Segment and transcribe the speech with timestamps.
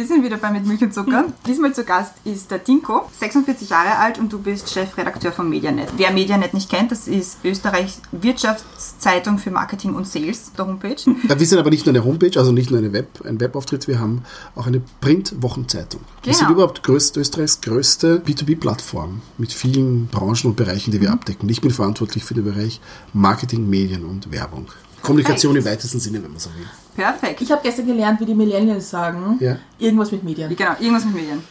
[0.00, 1.26] Wir sind wieder bei Mit Milch und Zucker.
[1.46, 5.90] Diesmal zu Gast ist der Dinko, 46 Jahre alt und du bist Chefredakteur von Medianet.
[5.98, 10.96] Wer Medianet nicht kennt, das ist Österreichs Wirtschaftszeitung für Marketing und Sales, der Homepage.
[11.28, 13.88] Ja, wir sind aber nicht nur eine Homepage, also nicht nur eine Web, ein Webauftritt,
[13.88, 14.22] wir haben
[14.56, 16.00] auch eine Print-Wochenzeitung.
[16.22, 16.60] Wir sind Genau.
[16.60, 21.46] überhaupt größt, Österreichs größte B2B-Plattform mit vielen Branchen und Bereichen, die wir abdecken.
[21.50, 22.80] Ich bin verantwortlich für den Bereich
[23.12, 24.68] Marketing, Medien und Werbung.
[25.02, 26.66] Kommunikation im weitesten Sinne, wenn man so will.
[26.94, 27.40] Perfekt.
[27.40, 29.36] Ich habe gestern gelernt, wie die Millennials sagen.
[29.40, 29.56] Ja.
[29.78, 30.54] Irgendwas mit Medien.
[30.54, 31.42] Genau, irgendwas mit Medien.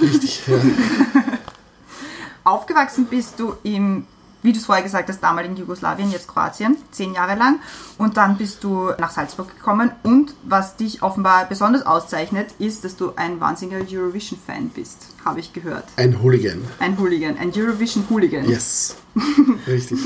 [0.00, 0.42] Richtig.
[0.46, 0.56] Ja.
[2.44, 4.06] Aufgewachsen bist du im,
[4.42, 7.60] wie du es vorher gesagt hast, damaligen Jugoslawien, jetzt Kroatien, zehn Jahre lang.
[7.98, 9.92] Und dann bist du nach Salzburg gekommen.
[10.02, 15.52] Und was dich offenbar besonders auszeichnet, ist, dass du ein wahnsinniger Eurovision-Fan bist, habe ich
[15.52, 15.84] gehört.
[15.96, 16.62] Ein Hooligan.
[16.78, 18.48] Ein Hooligan, ein Eurovision-Hooligan.
[18.48, 18.96] Yes.
[19.66, 19.98] Richtig.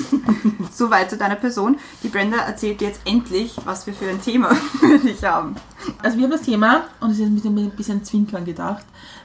[0.73, 1.77] Soweit zu deiner Person.
[2.03, 5.57] Die Brenda erzählt dir jetzt endlich, was wir für ein Thema für dich haben.
[6.03, 8.85] Also wir haben das Thema, und es ist mit ein bisschen Zwinkern gedacht,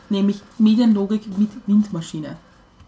[0.10, 2.38] nämlich Medienlogik mit Windmaschine.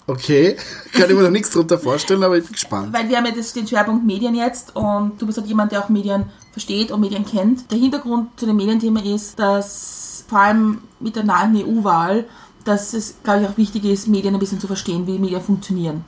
[0.07, 0.57] Okay,
[0.93, 2.93] kann ich mir noch nichts drunter vorstellen, aber ich bin gespannt.
[2.93, 5.83] Weil wir haben ja das, den Schwerpunkt Medien jetzt und du bist halt jemand, der
[5.83, 7.71] auch Medien versteht und Medien kennt.
[7.71, 12.25] Der Hintergrund zu dem Medienthema ist, dass vor allem mit der nahen EU-Wahl,
[12.63, 16.03] dass es, glaube ich, auch wichtig ist, Medien ein bisschen zu verstehen, wie Medien funktionieren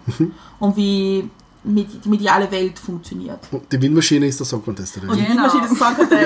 [0.60, 1.30] und wie
[1.66, 3.40] die mediale Welt funktioniert.
[3.52, 5.10] Und Die Windmaschine ist der Song Contest, oder?
[5.10, 5.44] Und die Genau.
[5.44, 6.24] Windmaschine ist ein Song Contest.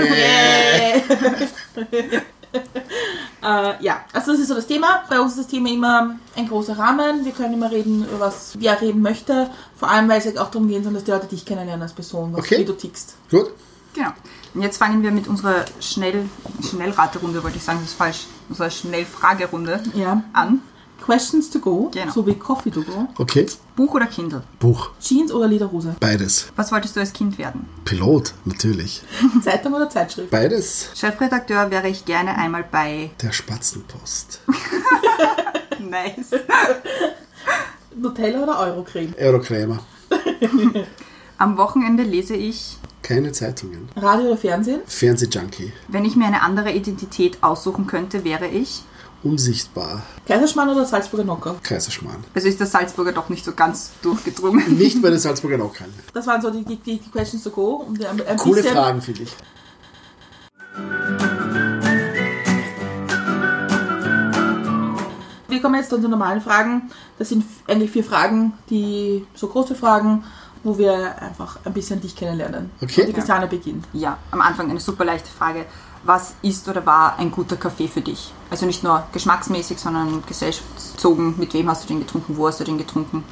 [3.43, 5.03] äh, ja, also das ist so das Thema.
[5.09, 7.25] Bei uns ist das Thema immer ein großer Rahmen.
[7.25, 9.49] Wir können immer reden, über was wer reden möchte.
[9.75, 11.93] Vor allem, weil es halt auch darum gehen soll, dass die Leute dich kennenlernen als
[11.93, 12.59] Person, was, Okay.
[12.59, 13.15] wie du tickst.
[13.29, 13.51] Gut.
[13.93, 14.09] Genau.
[14.57, 16.27] Und jetzt fangen wir mit unserer Schnell
[16.67, 20.23] Schnellraterunde, wollte ich sagen, das ist falsch, unserer Schnellfragerunde Ja.
[20.33, 20.61] an.
[20.99, 22.11] Questions to go, Genau.
[22.11, 23.07] so wie Coffee to go.
[23.19, 23.45] Okay.
[23.75, 24.41] Buch oder Kindle?
[24.57, 24.89] Buch.
[24.99, 25.95] Jeans oder Lederhose?
[25.99, 26.47] Beides.
[26.55, 27.69] Was wolltest du als Kind werden?
[27.85, 29.03] Pilot, natürlich.
[29.43, 30.31] Zeitung oder Zeitschrift?
[30.31, 30.89] Beides.
[30.95, 33.11] Chefredakteur wäre ich gerne einmal bei.
[33.21, 34.41] Der Spatzenpost.
[35.79, 36.31] Nice.
[37.95, 39.13] Nutella oder Eurocreme?
[39.19, 39.77] Eurokrämer.
[41.39, 43.89] Am Wochenende lese ich, Keine Zeitungen.
[43.95, 44.81] Radio oder Fernsehen?
[44.87, 45.71] Fernsehjunkie.
[45.87, 48.81] wenn ich mir eine andere Identität aussuchen könnte, wäre ich.
[49.23, 50.03] Unsichtbar.
[50.27, 51.55] Kaiserschmarrn oder Salzburger Nocker?
[51.63, 52.23] Kaiserschmarrn.
[52.33, 54.77] Also ist der Salzburger doch nicht so ganz durchgedrungen.
[54.77, 55.93] Nicht bei den Salzburger Nockern.
[56.13, 57.85] Das waren so die, die, die Questions to go.
[57.87, 59.35] Um ein, ein Coole bisschen, Fragen, finde ich.
[65.49, 66.91] Wir kommen jetzt zu unseren normalen Fragen.
[67.17, 70.23] Das sind eigentlich vier Fragen, die so große Fragen,
[70.67, 72.69] wo wir einfach ein bisschen dich kennenlernen.
[72.81, 73.01] Okay.
[73.01, 73.85] Und die Christiane beginnt.
[73.93, 75.65] Ja, am Anfang eine super leichte Frage.
[76.03, 78.33] Was ist oder war ein guter Kaffee für dich?
[78.49, 81.35] Also nicht nur geschmacksmäßig, sondern gesellschaftsbezogen.
[81.37, 82.37] Mit wem hast du den getrunken?
[82.37, 83.23] Wo hast du den getrunken?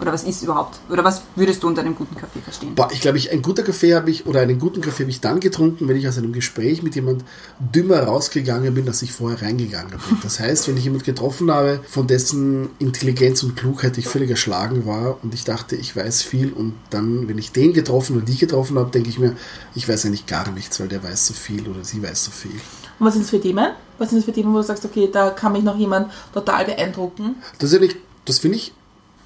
[0.00, 0.78] Oder was ist überhaupt?
[0.90, 2.74] Oder was würdest du unter einem guten Kaffee verstehen?
[2.74, 5.20] Boah, ich glaube, ich, einen guten Kaffee habe ich, oder einen guten Kaffee habe ich
[5.22, 7.24] dann getrunken, wenn ich aus einem Gespräch mit jemand
[7.58, 10.00] dümmer rausgegangen bin, als ich vorher reingegangen bin.
[10.22, 14.84] Das heißt, wenn ich jemand getroffen habe, von dessen Intelligenz und Klugheit ich völlig erschlagen
[14.86, 18.36] war und ich dachte, ich weiß viel und dann, wenn ich den getroffen oder die
[18.36, 19.34] getroffen habe, denke ich mir,
[19.74, 22.50] ich weiß eigentlich gar nichts, weil der weiß so viel oder sie weiß so viel.
[22.98, 23.68] Und was sind das für Themen?
[23.98, 26.66] Was sind das für Themen, wo du sagst, okay, da kann mich noch jemand total
[26.66, 27.36] beeindrucken?
[27.58, 27.96] Das, ist ja nicht-
[28.26, 28.72] das finde ich,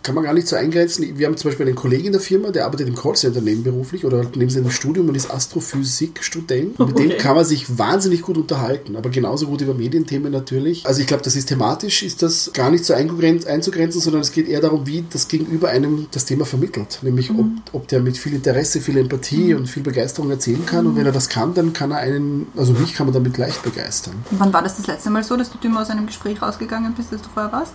[0.02, 1.18] kann man gar nicht so eingrenzen.
[1.18, 4.18] Wir haben zum Beispiel einen Kollegen in der Firma, der arbeitet im Callcenter nebenberuflich oder
[4.18, 6.78] halt neben seinem Studium und ist Astrophysikstudent.
[6.78, 7.16] Mit dem Okay.
[7.18, 10.86] kann man sich wahnsinnig gut unterhalten, aber genauso gut über Medienthemen natürlich.
[10.86, 14.48] Also ich glaube, das ist thematisch, ist das gar nicht so einzugrenzen, sondern es geht
[14.48, 17.00] eher darum, wie das Gegenüber einem das Thema vermittelt.
[17.02, 20.86] Nämlich, ob, ob der mit viel Interesse, viel Empathie und viel Begeisterung erzählen kann.
[20.86, 23.62] Und wenn er das kann, dann kann er einen, also mich kann man damit leicht
[23.62, 24.14] begeistern.
[24.30, 26.94] Und wann war das das letzte Mal so, dass du dümmer aus einem Gespräch rausgegangen
[26.94, 27.72] bist, als du vorher warst?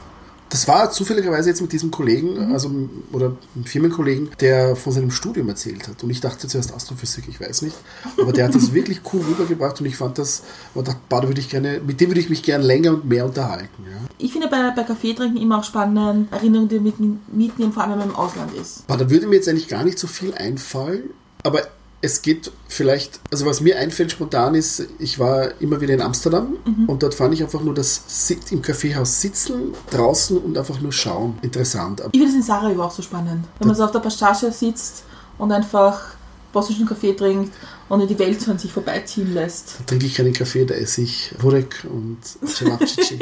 [0.50, 2.69] Das war zufälligerweise jetzt mit diesem Kollegen, also
[3.12, 6.03] oder einem Firmenkollegen, der von seinem Studium erzählt hat.
[6.03, 7.75] Und ich dachte zuerst Astrophysik, ich weiß nicht.
[8.21, 10.44] Aber der hat das wirklich cool rübergebracht und ich fand das,
[10.74, 13.06] und dachte, bah, da würde ich gerne, mit dem würde ich mich gerne länger und
[13.06, 13.83] mehr unterhalten.
[13.89, 13.97] Ja.
[14.18, 18.00] Ich finde bei, bei Kaffeetrinken immer auch spannend, Erinnerungen, die mit, mitnehmen, vor allem wenn
[18.00, 18.86] man im Ausland ist.
[18.88, 21.09] Bah, da würde mir jetzt eigentlich gar nicht so viel einfallen,
[21.44, 21.63] aber
[22.06, 26.57] es geht vielleicht, also was mir einfällt spontan ist, ich war immer wieder in Amsterdam
[26.88, 30.92] und dort fand ich einfach nur das Sit im Kaffeehaus sitzen, draußen und einfach nur
[30.92, 31.38] schauen.
[31.42, 32.02] Interessant.
[32.12, 33.46] Ich finde es in Sarajevo auch so spannend.
[33.60, 35.04] Wenn man so auf der Pastasche sitzt
[35.40, 36.16] und einfach
[36.54, 37.54] bosnischen Kaffee trinkt
[37.90, 39.75] und in die Welt so an sich vorbeiziehen lässt.
[39.80, 43.19] Da trinke ich keinen Kaffee, da esse ich Burek und Celapcici.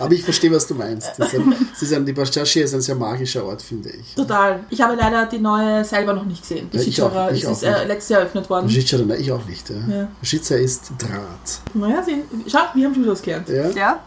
[0.00, 1.10] Aber ich verstehe, was du meinst.
[1.18, 4.14] Das ist ein, das ist ein, die Bastaschi ist ein sehr magischer Ort, finde ich.
[4.14, 4.60] Total.
[4.70, 6.68] Ich habe leider die neue selber noch nicht gesehen.
[6.72, 7.80] Die Ja, ich auch- ich ist, ist auch nicht.
[7.80, 8.68] äh, letztes Jahr eröffnet worden.
[8.70, 9.68] Schitzer, nein, ich auch nicht.
[9.70, 9.76] Ja.
[9.96, 10.08] Ja.
[10.22, 11.60] Schitzer ist Draht.
[11.74, 12.22] Naja, sehen.
[12.46, 13.48] Schau, wir haben schon was gelernt.
[13.48, 13.70] Ja?
[13.70, 14.00] Ja?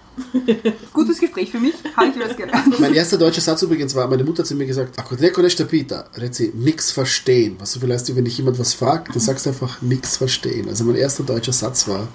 [0.93, 2.79] Gutes Gespräch für mich, habe ich was gelernt.
[2.79, 5.65] Mein erster deutscher Satz übrigens war, meine Mutter hat zu mir gesagt, Ako neko nešto
[5.65, 7.55] pita, Rezi, nix verstehen.
[7.59, 10.67] Was so viel heißt, wenn dich jemand was fragt, dann sagst du einfach nix verstehen.
[10.69, 12.07] Also mein erster deutscher Satz war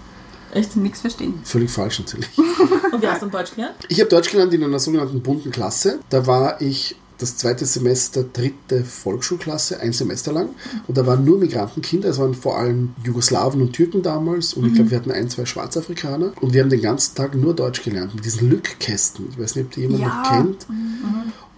[0.52, 1.34] Echt nichts verstehen.
[1.44, 2.28] völlig falsch natürlich.
[2.92, 3.74] Und wie hast du Deutsch gelernt?
[3.88, 5.98] Ich habe Deutsch gelernt in einer sogenannten bunten Klasse.
[6.10, 10.48] Da war ich das zweite Semester dritte Volksschulklasse, ein Semester lang.
[10.88, 12.08] Und da waren nur Migrantenkinder.
[12.08, 14.54] Es waren vor allem Jugoslawen und Türken damals.
[14.54, 16.32] Und ich glaube, wir hatten ein, zwei Schwarzafrikaner.
[16.40, 19.28] Und wir haben den ganzen Tag nur Deutsch gelernt mit diesen Lückkästen.
[19.30, 20.08] Ich weiß nicht, ob die jemand Ja.
[20.22, 20.66] noch kennt.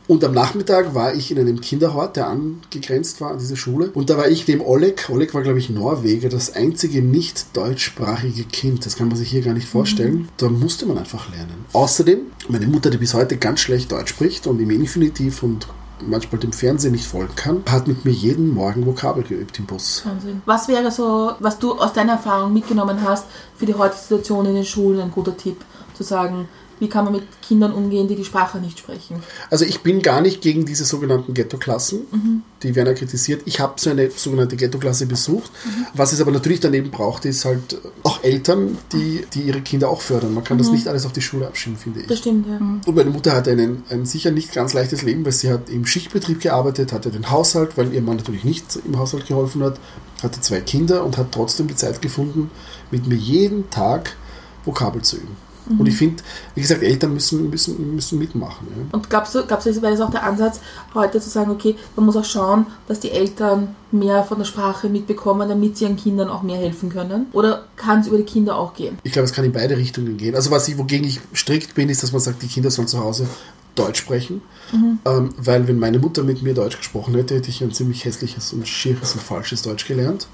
[0.07, 3.91] Und am Nachmittag war ich in einem Kinderhort, der angegrenzt war an diese Schule.
[3.95, 5.09] Und da war ich neben Oleg.
[5.09, 8.85] Oleg war, glaube ich, Norweger, das einzige nicht deutschsprachige Kind.
[8.85, 10.29] Das kann man sich hier gar nicht vorstellen.
[10.37, 11.65] Da musste man einfach lernen.
[11.73, 15.67] Außerdem, meine Mutter, die bis heute ganz schlecht Deutsch spricht und im Infinitiv und
[16.07, 20.03] manchmal dem Fernsehen nicht folgen kann, hat mit mir jeden Morgen Vokabel geübt im Bus.
[20.05, 20.43] Wahnsinn.
[20.45, 23.25] Was wäre so, was du aus deiner Erfahrung mitgenommen hast
[23.57, 25.65] für die heutige Situation in den Schulen, ein guter Tipp,
[25.95, 26.49] zu sagen,
[26.85, 29.23] wie kann man mit Kindern umgehen, die die Sprache nicht sprechen?
[29.51, 32.43] Also ich bin gar nicht gegen diese sogenannten Ghetto-Klassen.
[32.63, 33.43] Die werden ja kritisiert.
[33.47, 35.51] Ich habe so eine sogenannte Ghetto-Klasse besucht.
[35.95, 40.03] Was es aber natürlich daneben braucht, ist halt auch Eltern, die, die ihre Kinder auch
[40.03, 40.35] fördern.
[40.35, 42.07] Man kann das nicht alles auf die Schule abschieben, finde ich.
[42.07, 42.59] Das stimmt, ja.
[42.59, 45.87] Und meine Mutter hatte einen, ein sicher nicht ganz leichtes Leben, weil sie hat im
[45.87, 49.81] Schichtbetrieb gearbeitet, hatte den Haushalt, weil ihr Mann natürlich nicht im Haushalt geholfen hat,
[50.23, 52.51] hatte zwei Kinder und hat trotzdem die Zeit gefunden,
[52.91, 54.17] mit mir jeden Tag
[54.67, 55.37] Vokabel zu üben.
[55.67, 56.23] Und ich finde,
[56.55, 58.67] wie gesagt, Eltern müssen, müssen, müssen mitmachen.
[58.71, 58.83] Ja.
[58.93, 60.61] Und glaubst du, glaubst du, wäre das auch der Ansatz,
[60.93, 64.89] heute zu sagen, okay, man muss auch schauen, dass die Eltern mehr von der Sprache
[64.89, 67.27] mitbekommen, damit sie ihren Kindern auch mehr helfen können?
[67.33, 68.99] Oder kann es über die Kinder auch gehen?
[69.05, 70.35] Ich glaube, es kann in beide Richtungen gehen.
[70.35, 72.99] Also was ich, wogegen ich strikt bin, ist, dass man sagt, die Kinder sollen zu
[72.99, 73.27] Hause
[73.75, 74.43] Deutsch sprechen.
[74.73, 78.53] Ähm, weil wenn meine Mutter mit mir Deutsch gesprochen hätte, hätte ich ein ziemlich hässliches
[78.53, 80.27] und schieres und falsches Deutsch gelernt.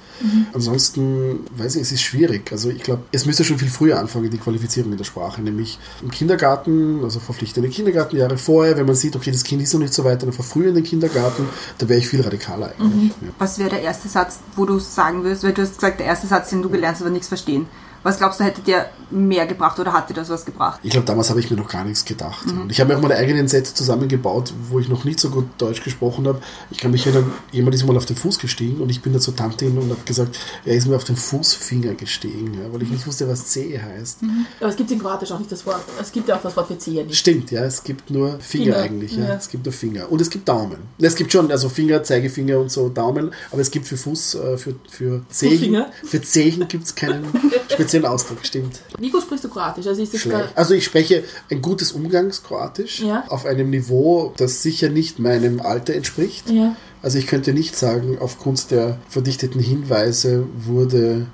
[0.52, 2.52] Ansonsten, weiß ich, es ist schwierig.
[2.52, 5.40] Also ich glaube, es müsste schon viel früher anfangen, die Qualifizierung in der Sprache.
[5.42, 9.80] Nämlich im Kindergarten, also verpflichtende Kindergartenjahre vorher, wenn man sieht, okay, das Kind ist noch
[9.80, 11.46] nicht so weit, dann verfrüher in den Kindergarten,
[11.78, 13.12] da wäre ich viel radikaler eigentlich.
[13.20, 13.28] Ja.
[13.38, 16.26] Was wäre der erste Satz, wo du sagen würdest, weil du hast gesagt, der erste
[16.26, 17.66] Satz, den du gelernt hast, aber nichts verstehen.
[18.02, 20.80] Was glaubst du, hätte dir mehr gebracht oder hat dir das was gebracht?
[20.82, 22.46] Ich glaube, damals habe ich mir noch gar nichts gedacht.
[22.46, 25.46] Und ich habe mir auch meine eigenen Sätze zusammengebaut, wo ich noch nicht so gut
[25.58, 26.40] Deutsch gesprochen habe.
[26.70, 29.18] Ich kann mich erinnern, jemand ist mal auf den Fuß gestiegen und ich bin da
[29.18, 32.82] zur Tante hin und habe gesagt, er ist mir auf den Fußfinger gestiegen, ja, weil
[32.82, 34.20] ich nicht wusste, was C heißt.
[34.60, 35.82] Aber es gibt in Kroatisch auch nicht das Wort.
[36.00, 37.16] Es gibt ja auch das Wort für Zehe nicht.
[37.16, 39.16] Stimmt, ja, es gibt nur Finger, Finger, eigentlich.
[39.16, 39.24] Ja.
[39.24, 39.34] ja.
[39.34, 40.10] Es gibt nur Finger.
[40.10, 40.78] Und es gibt Daumen.
[40.98, 44.58] Es gibt schon, also Finger, Zeigefinger und so Daumen, aber es gibt für Fuß, äh,
[44.58, 47.26] für, für Zehen, für Zehen gibt es keinen
[47.68, 48.80] speziellen Ausdruck, stimmt.
[48.98, 49.86] Wie gut sprichst du Kroatisch?
[49.86, 50.48] Also ist das Schlecht.
[50.54, 53.24] Also ich spreche ein gutes Umgangskroatisch Ja.
[53.28, 56.50] auf einem Niveau, das sicher nicht meinem Alter entspricht.
[56.50, 56.76] Ja.
[57.02, 61.26] Also ich könnte nicht sagen, aufgrund der verdichteten Hinweise wurde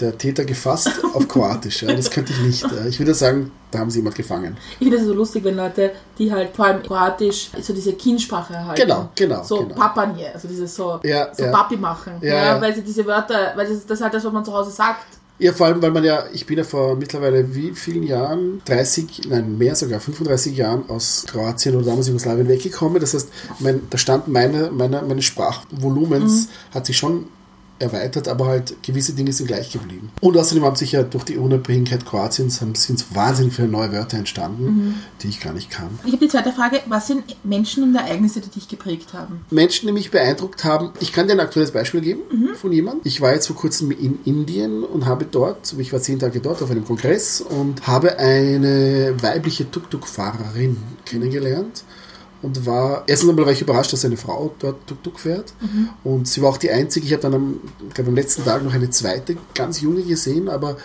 [0.00, 1.82] der Täter gefasst auf Kroatisch.
[1.82, 2.66] Ja, das könnte ich nicht.
[2.88, 4.56] Ich würde sagen, da haben sie jemand gefangen.
[4.72, 8.52] Ich finde das so lustig, wenn Leute, die halt vor allem Kroatisch so diese Kindsprache
[8.52, 8.82] erhalten.
[8.82, 9.74] Genau, genau, So genau.
[9.74, 11.50] Papanje, also dieses so, Ja, so ja.
[11.50, 12.12] Papi machen.
[12.20, 12.60] Ja, Ja, ja.
[12.60, 15.06] Weil sie diese Wörter, weil das, das ist halt das, was man zu Hause sagt.
[15.38, 19.28] Ja, vor allem, weil man ja, ich bin ja vor mittlerweile wie vielen Jahren, 30,
[19.28, 23.00] nein, mehr sogar, 35 Jahren aus Kroatien oder damals Jugoslawien weggekommen.
[23.00, 27.26] Das heißt, mein, der Stand meiner, meiner, meines Sprachvolumens hat sich schon
[27.78, 30.10] erweitert, aber halt gewisse Dinge sind gleich geblieben.
[30.20, 34.18] Und außerdem haben sich ja durch die Unabhängigkeit Kroatiens haben, sind wahnsinnig viele neue Wörter
[34.18, 35.88] entstanden, die ich gar nicht kann.
[36.04, 39.44] Ich habe die zweite Frage, was sind Menschen und Ereignisse, die dich geprägt haben?
[39.50, 40.90] Menschen, die mich beeindruckt haben.
[41.00, 42.22] Ich kann dir ein aktuelles Beispiel geben
[42.54, 43.02] von jemandem.
[43.04, 46.62] Ich war jetzt vor kurzem in Indien und habe dort, ich war zehn Tage dort
[46.62, 51.84] auf einem Kongress und habe eine weibliche Tuk-Tuk-Fahrerin kennengelernt.
[52.46, 55.52] Und war, erstens einmal war ich überrascht, dass eine Frau dort Tuk-Tuk fährt.
[56.04, 57.04] Und sie war auch die einzige.
[57.04, 60.48] Ich habe dann am, ich glaube, am letzten Tag noch eine zweite ganz junge gesehen,
[60.48, 60.76] aber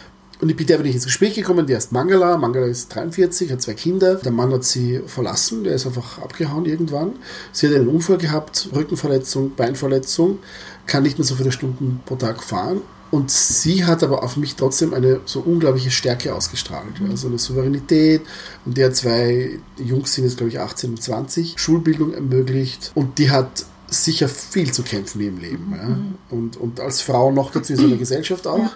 [0.41, 2.35] und mit der bin ich ins Gespräch gekommen, die heißt Mangala.
[2.35, 4.15] Mangala ist 43, hat zwei Kinder.
[4.15, 7.13] Der Mann hat sie verlassen, der ist einfach abgehauen irgendwann.
[7.51, 10.39] Sie hat einen Unfall gehabt, Rückenverletzung, Beinverletzung,
[10.87, 12.81] kann nicht mehr so viele Stunden pro Tag fahren.
[13.11, 16.99] Und sie hat aber auf mich trotzdem eine so unglaubliche Stärke ausgestrahlt.
[17.05, 18.21] Ja, so eine Souveränität.
[18.65, 22.91] Und der zwei Jungs sind jetzt, glaube ich, 18 und 20, Schulbildung ermöglicht.
[22.95, 25.73] Und die hat sicher viel zu kämpfen ihrem Leben.
[25.75, 26.35] Ja.
[26.35, 28.71] Und, und als Frau noch dazu in so einer Gesellschaft auch,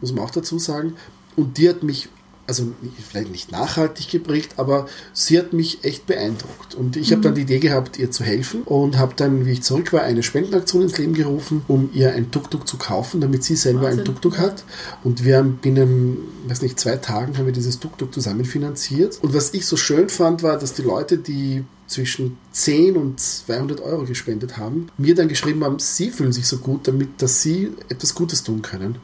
[0.00, 0.94] muss man auch dazu sagen.
[1.34, 2.08] Und die hat mich,
[2.52, 2.72] also
[3.08, 6.74] vielleicht nicht nachhaltig geprägt, aber sie hat mich echt beeindruckt.
[6.74, 9.62] Und ich habe dann die Idee gehabt, ihr zu helfen und habe dann, wie ich
[9.62, 13.56] zurück war, eine Spendenaktion ins Leben gerufen, um ihr ein Tuk-Tuk zu kaufen, damit sie
[13.56, 14.04] selber ein Wahnsinn.
[14.04, 14.64] Tuk-Tuk hat.
[15.02, 19.18] Und wir haben binnen, weiß nicht, zwei Tagen haben wir dieses Tuk-Tuk zusammen finanziert.
[19.22, 23.80] Und was ich so schön fand, war, dass die Leute, die zwischen 10 und 200
[23.82, 27.70] Euro gespendet haben, mir dann geschrieben haben, sie fühlen sich so gut damit, dass sie
[27.88, 28.96] etwas Gutes tun können.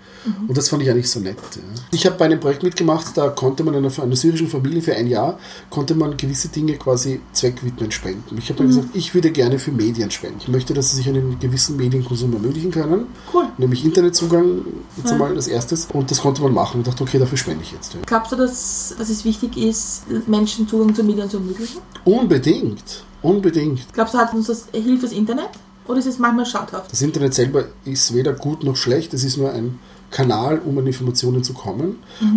[0.46, 1.36] Und das fand ich eigentlich so nett.
[1.56, 1.62] Ja.
[1.92, 5.06] Ich habe bei einem Projekt mitgemacht, da konnte man einer, einer syrischen Familie für ein
[5.06, 5.38] Jahr,
[5.70, 8.36] konnte man gewisse Dinge quasi zweckwidmen spenden.
[8.38, 10.38] Ich habe dann gesagt, ich würde gerne für Medien spenden.
[10.40, 13.44] Ich möchte, dass sie sich einen gewissen Medienkonsum ermöglichen können, Cool.
[13.58, 14.62] nämlich Internetzugang,
[14.96, 15.12] jetzt Ja.
[15.12, 15.88] einmal als erstes.
[15.92, 16.78] Und das konnte man machen.
[16.78, 17.94] Und dachte, okay, dafür spende ich jetzt.
[17.94, 18.00] Ja.
[18.06, 21.78] Glaubst du, dass, dass es wichtig ist, Menschen Zugang zu Medien zu ermöglichen?
[22.04, 22.67] Unbedingt,
[23.22, 23.92] unbedingt.
[23.92, 25.50] Glaubst du, hat uns das hilft das Internet?
[25.86, 26.92] Oder ist es manchmal schadhaft?
[26.92, 29.78] Das Internet selber ist weder gut noch schlecht, es ist nur ein
[30.10, 31.96] Kanal, um an Informationen zu kommen.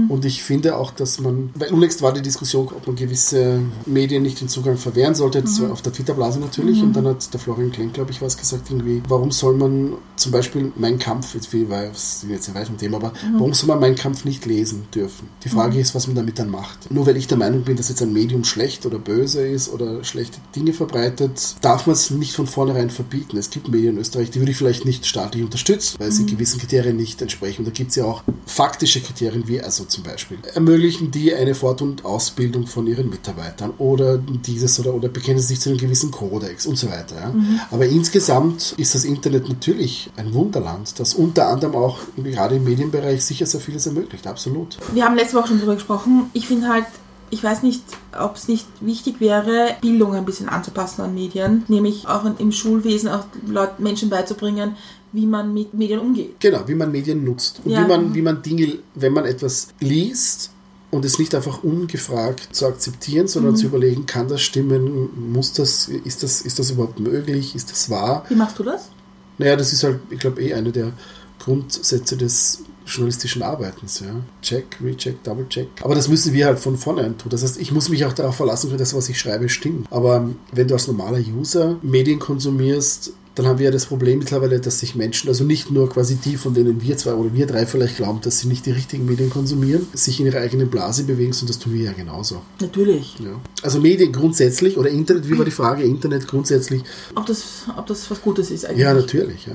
[0.10, 4.24] Und ich finde auch, dass man, weil unlängst war die Diskussion, ob man gewisse Medien
[4.24, 7.40] nicht den Zugang verwehren sollte, das war auf der Twitter-Blase natürlich, und dann hat der
[7.40, 11.54] Florian Klenk, glaube ich, was gesagt, irgendwie, warum soll man zum Beispiel Mein Kampf, jetzt
[11.54, 14.88] es sind jetzt ein weit vom Thema, aber warum soll man Mein Kampf nicht lesen
[14.94, 15.30] dürfen?
[15.44, 16.92] Die Frage ist, was man damit dann macht.
[16.92, 20.04] Nur weil ich der Meinung bin, dass jetzt ein Medium schlecht oder böse ist oder
[20.04, 23.38] schlechte Dinge verbreitet, darf man es nicht von vornherein verbieten.
[23.38, 26.60] Es gibt Medien in Österreich, die würde ich vielleicht nicht staatlich unterstützen, weil sie gewissen
[26.60, 27.61] Kriterien nicht entsprechen.
[27.62, 31.54] Und da gibt es ja auch faktische Kriterien, wie also zum Beispiel ermöglichen die eine
[31.54, 35.78] Fort- und Ausbildung von ihren Mitarbeitern oder dieses oder, oder bekennen sie sich zu einem
[35.78, 37.16] gewissen Kodex und so weiter.
[37.16, 37.34] Ja.
[37.70, 43.24] Aber insgesamt ist das Internet natürlich ein Wunderland, das unter anderem auch gerade im Medienbereich
[43.24, 44.80] sicher sehr vieles ermöglicht, absolut.
[44.92, 46.32] Wir haben letzte Woche schon darüber gesprochen.
[46.34, 46.88] Ich finde halt,
[47.30, 47.84] ich weiß nicht,
[48.20, 53.08] ob es nicht wichtig wäre, Bildung ein bisschen anzupassen an Medien, nämlich auch im Schulwesen
[53.08, 54.76] auch Leuten, Menschen beizubringen,
[55.14, 56.40] wie man mit Medien umgeht.
[56.40, 57.84] Genau, wie man Medien nutzt und Ja.
[57.84, 60.52] wie, man, wie man Dinge, wenn man etwas liest
[60.90, 65.88] und es nicht einfach ungefragt zu akzeptieren, sondern zu überlegen, kann das stimmen, muss das,
[65.88, 68.26] ist das, ist das überhaupt möglich, ist das wahr?
[68.30, 68.90] Wie machst du das?
[69.38, 70.92] Naja, das ist halt, ich glaube, eh eine der
[71.40, 74.16] Grundsätze des journalistischen Arbeitens, ja.
[74.42, 75.68] Check, recheck, double check.
[75.82, 77.30] Aber das müssen wir halt von vornherein tun.
[77.30, 79.88] Das heißt, ich muss mich auch darauf verlassen können, dass was ich schreibe stimmt.
[79.92, 84.60] Aber wenn du als normaler User Medien konsumierst, dann haben wir ja das Problem mittlerweile,
[84.60, 87.66] dass sich Menschen, also nicht nur quasi die, von denen wir zwei oder wir drei
[87.66, 91.34] vielleicht glauben, dass sie nicht die richtigen Medien konsumieren, sich in ihrer eigenen Blase bewegen,
[91.40, 92.42] und das tun wir ja genauso.
[92.60, 93.16] Natürlich.
[93.20, 93.32] Ja.
[93.64, 95.84] Also Medien grundsätzlich oder Internet, wie war die Frage?
[95.84, 96.84] Internet grundsätzlich?
[97.16, 98.80] Ob das, ob das was Gutes ist eigentlich.
[98.80, 99.48] Ja, natürlich.
[99.48, 99.54] Ja.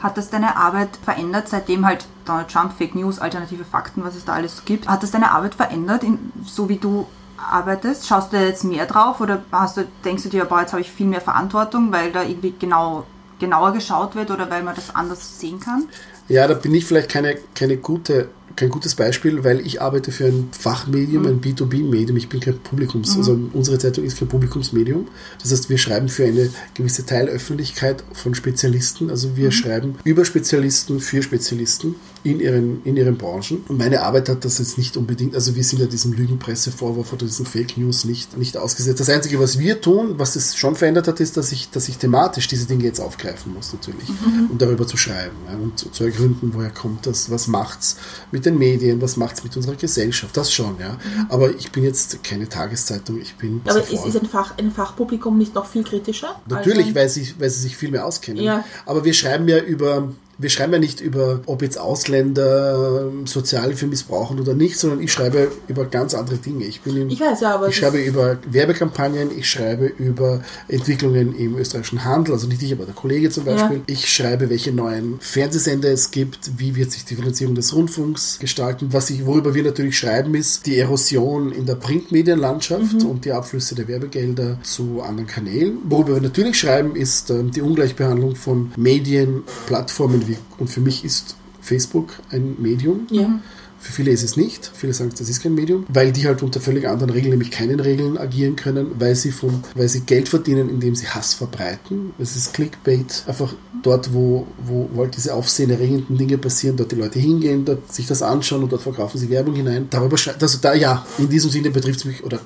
[0.00, 4.24] Hat das deine Arbeit verändert, seitdem halt Donald Trump, Fake News, alternative Fakten, was es
[4.24, 4.86] da alles so gibt?
[4.86, 7.06] Hat das deine Arbeit verändert, in, so wie du
[7.36, 8.06] arbeitest?
[8.06, 10.82] Schaust du da jetzt mehr drauf oder hast du, denkst du dir, boah, jetzt habe
[10.82, 13.04] ich viel mehr Verantwortung, weil da irgendwie genau,
[13.38, 15.88] genauer geschaut wird oder weil man das anders sehen kann?
[16.28, 20.24] Ja, da bin ich vielleicht keine, keine gute, kein gutes Beispiel, weil ich arbeite für
[20.24, 22.16] ein Fachmedium, ein B2B-Medium.
[22.16, 25.06] Ich bin kein Publikums, also unsere Zeitung ist kein Publikumsmedium.
[25.40, 29.10] Das heißt, wir schreiben für eine gewisse Teilöffentlichkeit von Spezialisten.
[29.10, 31.94] Also wir schreiben über Spezialisten für Spezialisten
[32.26, 33.62] in ihren, in ihren Branchen.
[33.68, 37.26] Und meine Arbeit hat das jetzt nicht unbedingt, also wir sind ja diesem Lügenpressevorwurf oder
[37.26, 39.00] diesen Fake News nicht, nicht ausgesetzt.
[39.00, 41.98] Das Einzige, was wir tun, was es schon verändert hat, ist, dass ich, dass ich
[41.98, 44.08] thematisch diese Dinge jetzt aufgreifen muss, natürlich.
[44.50, 47.96] Und darüber zu schreiben ja, und zu, zu ergründen, woher kommt das, was macht's
[48.32, 50.98] mit den Medien, was macht's mit unserer Gesellschaft, das schon, ja.
[51.28, 55.38] Aber ich bin jetzt keine Tageszeitung, ich bin Aber ist, ist ein, Fach, ein Fachpublikum
[55.38, 56.40] nicht noch viel kritischer?
[56.48, 58.42] Natürlich, Also- weil sie, weil sie sich viel mehr auskennen.
[58.42, 58.64] Ja.
[58.84, 63.86] Aber wir schreiben ja über, wir schreiben ja nicht über, ob jetzt Ausländer ähm, Sozialhilfe
[63.86, 66.64] missbrauchen oder nicht, sondern ich schreibe über ganz andere Dinge.
[66.64, 71.36] Ich bin im, Ich weiß ja, aber ich schreibe über Werbekampagnen, ich schreibe über Entwicklungen
[71.36, 73.78] im österreichischen Handel, also nicht ich, aber der Kollege zum Beispiel.
[73.78, 73.82] Ja.
[73.86, 78.88] Ich schreibe, welche neuen Fernsehsender es gibt, wie wird sich die Finanzierung des Rundfunks gestalten.
[78.92, 83.06] Was ich, worüber wir natürlich schreiben, ist die Erosion in der Printmedienlandschaft Mhm.
[83.06, 85.78] und die Abflüsse der Werbegelder zu anderen Kanälen.
[85.84, 90.25] Worüber wir natürlich schreiben, ist ähm, die Ungleichbehandlung von Medien, Plattformen
[90.58, 93.06] und für mich ist Facebook ein Medium.
[93.10, 93.40] Ja.
[93.78, 94.70] Für viele ist es nicht.
[94.74, 97.78] Viele sagen, das ist kein Medium, weil die halt unter völlig anderen Regeln, nämlich keinen
[97.78, 102.12] Regeln agieren können, weil sie von, weil sie Geld verdienen, indem sie Hass verbreiten.
[102.18, 103.24] Das ist Clickbait.
[103.26, 107.92] Einfach dort, wo, wo, wo halt diese aufsehenerregenden Dinge passieren, dort die Leute hingehen, dort
[107.92, 109.88] sich das anschauen und dort verkaufen sie Werbung hinein.
[109.90, 112.40] Darüber also da, ja, in diesem Sinne betrifft es mich oder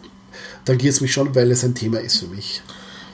[0.65, 2.61] tangiert es mich schon, weil es ein Thema ist für mich.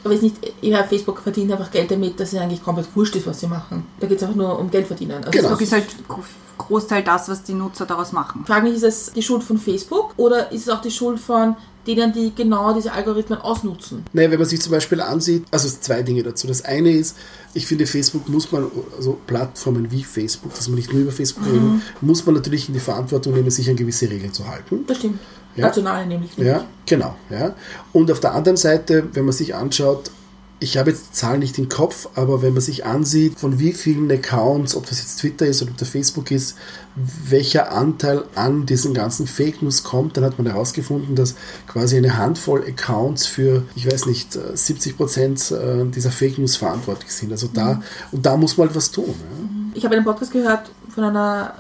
[0.07, 3.17] Aber es ist nicht, ja, Facebook verdient einfach Geld damit, dass es eigentlich komplett wurscht
[3.17, 3.85] ist, was sie machen.
[4.01, 5.19] Da geht es einfach nur um Geld verdienen.
[5.19, 5.49] Also Genau.
[5.49, 6.23] Facebook ist halt gro-
[6.59, 8.41] Großteil das, was die Nutzer daraus machen.
[8.43, 11.21] Ich frage mich, ist es die Schuld von Facebook oder ist es auch die Schuld
[11.21, 11.55] von
[11.87, 14.03] denen, die genau diese Algorithmen ausnutzen?
[14.13, 16.47] Naja, wenn man sich zum Beispiel ansieht, also zwei Dinge dazu.
[16.47, 17.17] Das eine ist,
[17.53, 21.45] ich finde, Facebook muss man, also Plattformen wie Facebook, dass man nicht nur über Facebook
[21.47, 24.85] reden, muss man natürlich in die Verantwortung nehmen, sich an gewisse Regeln zu halten.
[24.87, 25.19] Das stimmt.
[25.57, 25.67] Ja.
[25.67, 26.37] Nationale nämlich.
[26.37, 27.17] Ja, genau.
[27.31, 27.55] Ja.
[27.93, 30.11] Und auf der anderen Seite, wenn man sich anschaut,
[30.59, 33.73] ich habe jetzt die Zahlen nicht im Kopf, aber wenn man sich ansieht, von wie
[33.73, 36.57] vielen Accounts, ob das jetzt Twitter ist oder ob das Facebook ist,
[36.95, 41.35] welcher Anteil an diesen ganzen Fake News kommt, dann hat man herausgefunden, dass
[41.67, 47.13] quasi eine Handvoll Accounts für, ich weiß nicht, 70 Prozent äh, dieser Fake News verantwortlich
[47.13, 47.33] sind.
[47.33, 47.83] Also da, mhm.
[48.13, 49.15] und da muss man halt was tun.
[49.15, 49.77] Ja.
[49.77, 51.53] Ich habe einen Podcast gehört von einer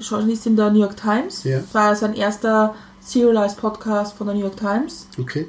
[0.00, 1.42] Journalistin der New York Times.
[1.42, 1.58] Ja.
[1.58, 5.06] Das war sein erster Serialized Podcast von der New York Times.
[5.18, 5.48] Okay.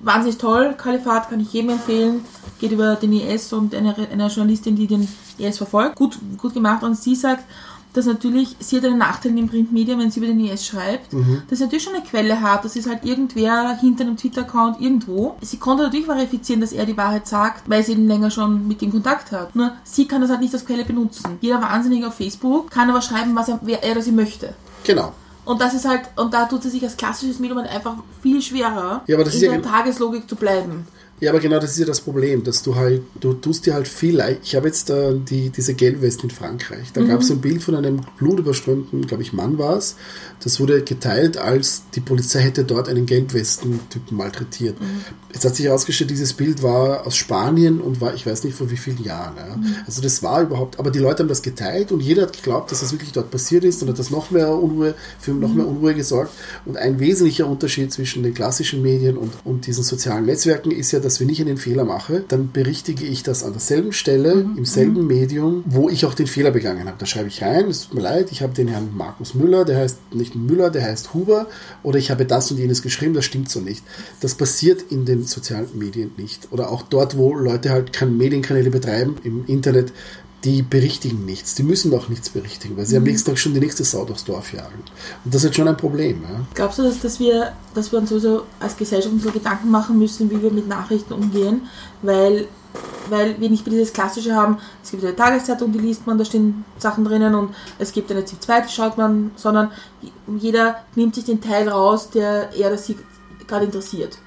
[0.00, 2.24] Wahnsinnig toll, Kalifat kann ich jedem empfehlen.
[2.58, 5.94] Geht über den IS und eine, eine Journalistin, die den IS verfolgt.
[5.94, 6.82] Gut, gut gemacht.
[6.82, 7.44] Und sie sagt,
[7.92, 11.42] dass natürlich, sie hat einen Nachteil im Printmedium, wenn sie über den IS schreibt, mhm.
[11.48, 15.36] dass sie natürlich schon eine Quelle hat, das ist halt irgendwer hinter einem Twitter-Account irgendwo.
[15.40, 18.82] Sie konnte natürlich verifizieren, dass er die Wahrheit sagt, weil sie ihn länger schon mit
[18.82, 19.54] ihm Kontakt hat.
[19.54, 21.38] Nur sie kann das halt nicht als Quelle benutzen.
[21.40, 24.54] Jeder Wahnsinnige auf Facebook kann aber schreiben, was er, wer er oder sie möchte.
[24.84, 25.12] Genau.
[25.48, 28.42] Und das ist halt, und da tut sie sich als klassisches Medium halt einfach viel
[28.42, 30.86] schwerer, ja, aber das in ist der ja Tageslogik zu bleiben.
[31.20, 33.88] Ja, aber genau das ist ja das Problem, dass du halt, du tust dir halt
[33.88, 34.40] viel leicht.
[34.44, 36.92] Ich habe jetzt äh, die, diese Gelbwesten in Frankreich.
[36.92, 37.08] Da mhm.
[37.08, 39.96] gab es ein Bild von einem blutüberströmten, glaube ich, Mann war es.
[40.42, 44.80] Das wurde geteilt, als die Polizei hätte dort einen Gelbwesten-Typen malträtiert.
[44.80, 45.04] Mhm.
[45.32, 48.70] Jetzt hat sich herausgestellt, dieses Bild war aus Spanien und war, ich weiß nicht vor
[48.70, 49.36] wie vielen Jahren.
[49.36, 49.56] Ja.
[49.56, 49.74] Mhm.
[49.86, 52.80] Also das war überhaupt, aber die Leute haben das geteilt und jeder hat geglaubt, dass
[52.80, 55.76] das wirklich dort passiert ist und hat das noch mehr Unruhe, für noch mehr mhm.
[55.76, 56.32] Unruhe gesorgt.
[56.64, 61.00] Und ein wesentlicher Unterschied zwischen den klassischen Medien und, und diesen sozialen Netzwerken ist ja,
[61.00, 64.58] dass wenn ich einen Fehler mache, dann berichtige ich das an derselben Stelle, mhm.
[64.58, 65.06] im selben mhm.
[65.06, 66.96] Medium, wo ich auch den Fehler begangen habe.
[66.98, 69.78] Da schreibe ich rein, es tut mir leid, ich habe den Herrn Markus Müller, der
[69.78, 71.46] heißt nicht Müller, der heißt Huber,
[71.82, 73.82] oder ich habe das und jenes geschrieben, das stimmt so nicht.
[74.20, 76.48] Das passiert in den sozialen Medien nicht.
[76.50, 79.92] Oder auch dort, wo Leute halt keine Medienkanäle betreiben, im Internet,
[80.44, 81.54] die berichtigen nichts.
[81.54, 83.02] Die müssen auch nichts berichtigen, weil sie mhm.
[83.02, 84.84] am nächsten Tag schon die nächste Sau durchs Dorf jagen.
[85.24, 86.22] Und das ist schon ein Problem.
[86.22, 86.40] Ja.
[86.54, 90.30] Glaubst du, dass, dass, wir, dass wir uns sowieso als Gesellschaft so Gedanken machen müssen,
[90.30, 91.62] wie wir mit Nachrichten umgehen?
[92.02, 92.46] Weil,
[93.08, 96.24] weil wir nicht mehr dieses Klassische haben, es gibt eine Tageszeitung, die liest man, da
[96.24, 99.72] stehen Sachen drinnen und es gibt eine ZIP2, die schaut man, sondern
[100.38, 102.96] jeder nimmt sich den Teil raus, der er oder sie
[103.48, 104.18] gerade interessiert.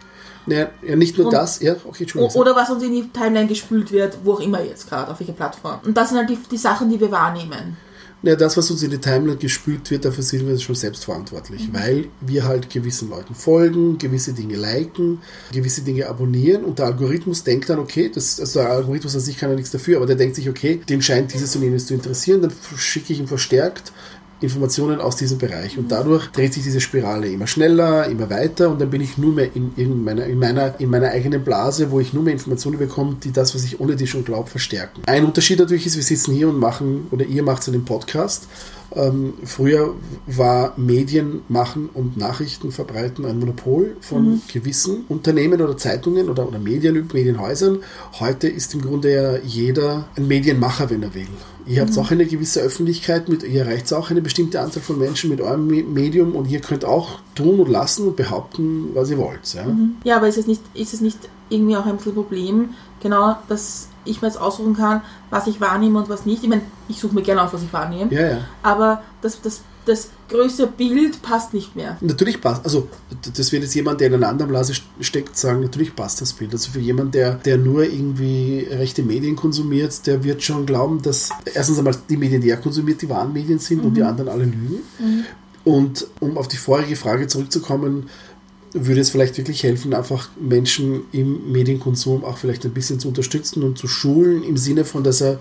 [0.45, 2.41] Naja, ja, nicht nur und, das, ja, okay, Entschuldigung.
[2.41, 5.33] Oder was uns in die Timeline gespült wird, wo auch immer jetzt gerade, auf welcher
[5.33, 5.79] Plattform.
[5.85, 7.77] Und das sind halt die, die Sachen, die wir wahrnehmen.
[8.23, 11.67] Ja, das, was uns in die Timeline gespült wird, dafür sind wir schon selbst verantwortlich,
[11.67, 11.73] mhm.
[11.73, 17.43] weil wir halt gewissen Leuten folgen, gewisse Dinge liken, gewisse Dinge abonnieren und der Algorithmus
[17.43, 20.17] denkt dann, okay, das, also der Algorithmus an sich kann ja nichts dafür, aber der
[20.17, 23.91] denkt sich, okay, dem scheint dieses und jenes zu interessieren, dann schicke ich ihm verstärkt
[24.41, 25.77] Informationen aus diesem Bereich.
[25.77, 29.33] Und dadurch dreht sich diese Spirale immer schneller, immer weiter und dann bin ich nur
[29.33, 32.77] mehr in, in, meiner, in, meiner, in meiner eigenen Blase, wo ich nur mehr Informationen
[32.77, 35.01] bekomme, die das, was ich ohne die schon glaube, verstärken.
[35.05, 38.47] Ein Unterschied natürlich ist, wir sitzen hier und machen, oder ihr macht einen Podcast
[38.93, 39.93] ähm, früher
[40.27, 44.41] war Medien machen und Nachrichten verbreiten ein Monopol von mhm.
[44.51, 47.79] gewissen Unternehmen oder Zeitungen oder, oder Medien, Medienhäusern.
[48.19, 51.27] Heute ist im Grunde ja jeder ein Medienmacher, wenn er will.
[51.65, 51.99] Ihr habt mhm.
[51.99, 55.67] auch eine gewisse Öffentlichkeit, mit, ihr erreicht auch eine bestimmte Anzahl von Menschen mit eurem
[55.67, 59.53] Medium und ihr könnt auch tun und lassen und behaupten, was ihr wollt.
[59.53, 59.95] Ja, mhm.
[60.03, 61.17] ja aber ist es, nicht, ist es nicht
[61.49, 62.69] irgendwie auch ein Problem,
[63.01, 66.43] genau, dass ich mir jetzt aussuchen kann, was ich wahrnehme und was nicht.
[66.43, 68.11] Ich meine, ich suche mir gerne auf, was ich wahrnehme.
[68.13, 68.37] Ja, ja.
[68.63, 71.97] Aber das, das, das größere Bild passt nicht mehr.
[72.01, 72.63] Natürlich passt.
[72.63, 72.87] Also,
[73.35, 76.51] das wird jetzt jemand, der in einer anderen Blase steckt, sagen, natürlich passt das Bild.
[76.51, 81.29] Also für jemanden, der, der nur irgendwie rechte Medien konsumiert, der wird schon glauben, dass
[81.53, 83.85] erstens einmal die Medien, die er konsumiert, die wahren Medien sind mhm.
[83.87, 84.81] und die anderen alle lügen.
[84.99, 85.25] Mhm.
[85.63, 88.09] Und um auf die vorige Frage zurückzukommen,
[88.73, 93.63] würde es vielleicht wirklich helfen, einfach Menschen im Medienkonsum auch vielleicht ein bisschen zu unterstützen
[93.63, 95.39] und zu schulen, im Sinne von, dass er,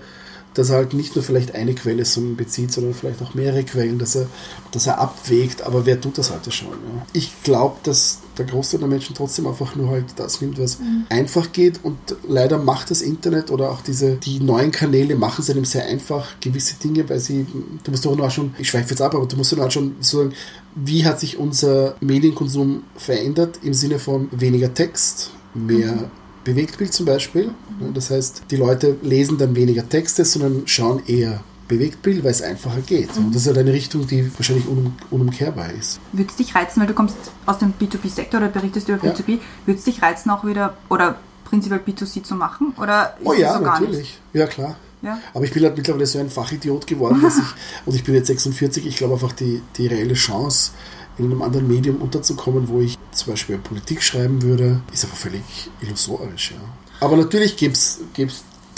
[0.53, 2.03] dass er halt nicht nur vielleicht eine Quelle
[2.35, 4.27] bezieht, sondern vielleicht auch mehrere Quellen, dass er,
[4.71, 6.69] dass er abwägt, aber wer tut das heute schon?
[6.69, 7.05] Ja?
[7.13, 11.05] Ich glaube, dass der Großteil der Menschen trotzdem einfach nur halt das nimmt, was mhm.
[11.09, 15.49] einfach geht und leider macht das Internet oder auch diese, die neuen Kanäle machen es
[15.49, 17.45] einem sehr einfach, gewisse Dinge, weil sie,
[17.83, 20.33] du musst doch nur schon, ich schweife jetzt ab, aber du musst nur schon sagen,
[20.75, 26.05] wie hat sich unser Medienkonsum verändert im Sinne von weniger Text, mehr mhm.
[26.43, 27.47] Bewegtbild zum Beispiel.
[27.79, 27.93] Mhm.
[27.93, 32.81] Das heißt, die Leute lesen dann weniger Texte, sondern schauen eher Bewegtbild, weil es einfacher
[32.81, 33.17] geht.
[33.17, 33.25] Mhm.
[33.25, 35.99] Und das ist halt eine Richtung, die wahrscheinlich unum, unumkehrbar ist.
[36.11, 39.39] Würde es dich reizen, weil du kommst aus dem B2B-Sektor oder berichtest über B2B, ja.
[39.65, 42.73] würde es dich reizen, auch wieder oder prinzipiell B2C zu machen?
[42.77, 43.97] Oder ist oh ja, so natürlich.
[43.97, 44.19] Nicht?
[44.33, 44.75] Ja, klar.
[45.01, 45.19] Ja.
[45.33, 47.45] Aber ich bin halt mittlerweile so ein Fachidiot geworden, dass ich,
[47.85, 50.71] und ich bin jetzt 46, ich glaube einfach die, die reelle Chance,
[51.17, 55.43] in einem anderen Medium unterzukommen, wo ich zum Beispiel Politik schreiben würde, ist einfach völlig
[55.81, 56.51] illusorisch.
[56.51, 56.57] Ja.
[57.05, 58.01] Aber natürlich gibt es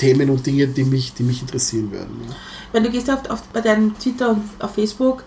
[0.03, 2.21] Themen und Dinge, die mich, die mich interessieren würden.
[2.27, 2.35] Ja.
[2.71, 5.23] Wenn du gehst auf, auf, bei deinem Twitter und auf Facebook,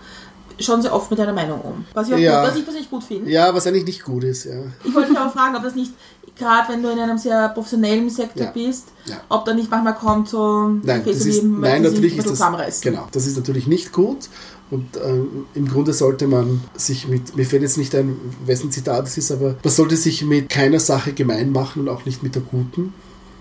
[0.59, 1.85] schauen sie oft mit deiner Meinung um.
[1.93, 2.41] Was ich, auch ja.
[2.41, 3.31] gut, was ich persönlich gut finde.
[3.31, 4.55] Ja, was eigentlich nicht gut ist, ja.
[4.83, 5.91] Ich wollte mich aber fragen, ob das nicht
[6.37, 8.51] gerade wenn du in einem sehr professionellen Sektor Ja.
[8.51, 9.21] bist, Ja.
[9.29, 12.53] ob da nicht manchmal kommt so Nein, das ist, neben, nein natürlich ein ist bisschen
[12.57, 14.29] das, genau, das ist natürlich nicht gut
[14.69, 19.07] und ähm, im Grunde sollte man sich mit, mir fällt jetzt nicht ein, wessen Zitat
[19.07, 22.35] es ist, aber man sollte sich mit keiner Sache gemein machen und auch nicht mit
[22.35, 22.93] der guten.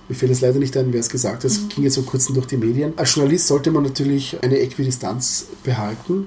[0.08, 1.44] Mir fällt es leider nicht ein, wer es gesagt hat.
[1.44, 1.68] Das Mhm.
[1.70, 2.92] ging jetzt so kurz durch die Medien.
[2.96, 6.26] Als Journalist sollte man natürlich eine Äquidistanz behalten.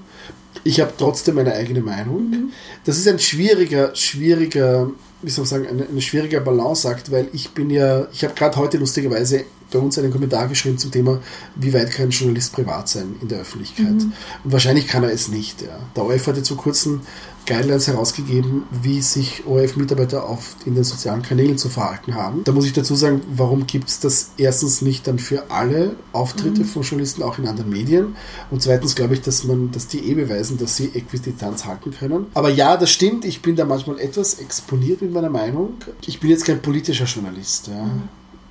[0.63, 2.29] Ich habe trotzdem meine eigene Meinung.
[2.29, 2.49] Mhm.
[2.85, 7.51] Das ist ein schwieriger, schwieriger, wie soll man sagen, ein, ein schwieriger Balanceakt, weil ich
[7.51, 11.21] bin ja, ich habe gerade heute lustigerweise bei uns einen Kommentar geschrieben zum Thema,
[11.55, 13.87] wie weit kann ein Journalist privat sein in der Öffentlichkeit.
[13.87, 15.61] Und wahrscheinlich kann er es nicht.
[15.61, 15.79] Ja.
[15.95, 17.01] Der ORF hat jetzt vor kurzem
[17.49, 22.43] Guidelines herausgegeben, wie sich ORF-Mitarbeiter auf in den sozialen Kanälen zu verhalten haben.
[22.43, 26.63] Da muss ich dazu sagen, warum gibt es das erstens nicht dann für alle Auftritte
[26.63, 28.15] von Journalisten, auch in anderen Medien?
[28.51, 32.27] Und zweitens glaube ich, dass man, dass die eh beweisen, dass sie Äquidistanz halten können.
[32.35, 35.73] Aber ja, das stimmt, ich bin da manchmal etwas exponiert mit meiner Meinung.
[36.05, 37.67] Ich bin jetzt kein politischer Journalist.
[37.67, 37.89] Ja.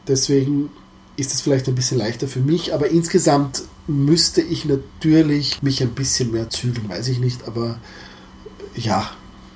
[0.09, 0.71] Deswegen
[1.19, 5.91] ist es vielleicht ein bisschen leichter für mich, aber insgesamt müsste ich natürlich mich ein
[5.91, 7.81] bisschen mehr zügeln, weiß ich nicht, aber
[8.77, 9.11] ja,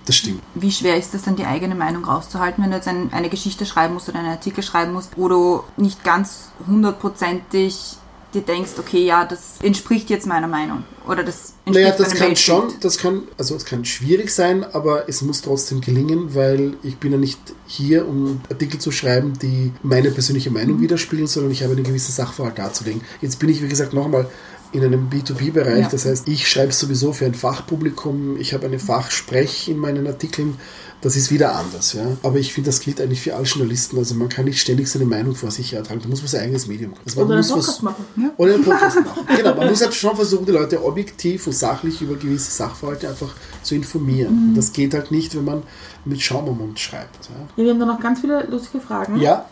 [0.04, 0.42] das stimmt.
[0.54, 3.64] Wie schwer ist es dann, die eigene Meinung rauszuhalten, wenn du jetzt ein, eine Geschichte
[3.64, 7.96] schreiben musst oder einen Artikel schreiben musst, wo du nicht ganz hundertprozentig
[8.34, 12.18] dir denkst, okay, ja, das entspricht jetzt meiner Meinung oder das entspricht Naja, das kann
[12.20, 12.38] Weltbild.
[12.38, 16.96] schon, das kann, also es kann schwierig sein, aber es muss trotzdem gelingen, weil ich
[16.98, 21.62] bin ja nicht hier, um Artikel zu schreiben, die meine persönliche Meinung widerspiegeln, sondern ich
[21.62, 23.02] habe einen gewissen Sachverhalt darzulegen.
[23.20, 24.28] Jetzt bin ich, wie gesagt, nochmal
[24.72, 25.88] in einem B2B-Bereich, Ja.
[25.90, 30.58] das heißt, ich schreibe sowieso für ein Fachpublikum, ich habe eine Fachsprech in meinen Artikeln,
[31.02, 32.16] das ist wieder anders, ja.
[32.22, 33.98] Aber ich finde, das gilt eigentlich für alle Journalisten.
[33.98, 36.00] Also man kann nicht ständig seine Meinung vor sich hertragen.
[36.02, 37.02] Da muss man sein eigenes Medium machen.
[37.04, 38.04] Also man Oder einen Podcast vers- machen.
[38.38, 39.26] oder einen Podcast machen.
[39.36, 43.34] Genau, man muss halt schon versuchen, die Leute objektiv und sachlich über gewisse Sachverhalte einfach
[43.62, 44.50] zu informieren.
[44.50, 44.54] Mhm.
[44.54, 45.62] Das geht halt nicht, wenn man
[46.04, 47.28] mit Schaum am Mund schreibt.
[47.28, 49.20] Ja, Ja, wir haben da noch ganz viele lustige Fragen.
[49.20, 49.44] ja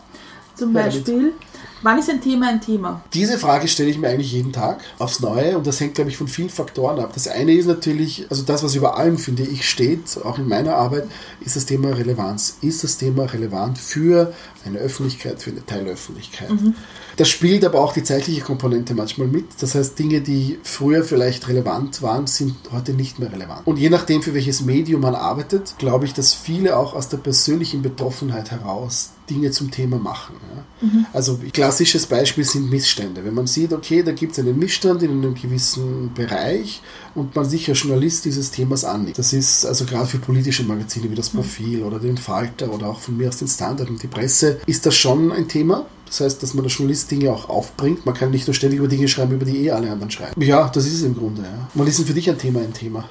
[0.55, 0.83] Zum Ja.
[0.83, 1.33] Beispiel,
[1.81, 3.01] wann ist ein Thema ein Thema?
[3.13, 6.17] diese Frage stelle ich mir eigentlich jeden Tag aufs Neue und das hängt, glaube ich,
[6.17, 7.11] von vielen Faktoren ab.
[7.13, 10.75] Das eine ist natürlich, also das, was über allem, finde ich, steht, auch in meiner
[10.75, 11.05] Arbeit,
[11.41, 12.57] ist das Thema Relevanz.
[12.61, 14.33] Ist das Thema relevant für
[14.65, 16.49] eine Öffentlichkeit, für eine Teilöffentlichkeit?
[17.21, 19.45] Das spielt aber auch die zeitliche Komponente manchmal mit.
[19.59, 23.67] Das heißt, Dinge, die früher vielleicht relevant waren, sind heute nicht mehr relevant.
[23.67, 27.17] Und je nachdem, für welches Medium man arbeitet, glaube ich, dass viele auch aus der
[27.17, 30.33] persönlichen Betroffenheit heraus Dinge zum Thema machen.
[30.81, 30.87] Ja.
[31.13, 33.23] Also klassisches Beispiel sind Missstände.
[33.23, 36.81] Wenn man sieht, okay, da gibt es einen Missstand in einem gewissen Bereich
[37.13, 39.19] und man sich als Journalist dieses Themas annimmt.
[39.19, 42.99] Das ist also gerade für politische Magazine wie das Profil oder den Falter oder auch
[42.99, 45.85] von mir aus den Standard und die Presse, ist das schon ein Thema.
[46.11, 48.05] Das heißt, dass man als Journalist Dinge auch aufbringt.
[48.05, 50.41] Man kann nicht nur ständig über Dinge schreiben, über die eh alle anderen schreiben.
[50.41, 51.43] Ja, das ist es im Grunde.
[51.43, 51.69] Ja.
[51.73, 53.05] Wann ist für dich ein Thema ein Thema?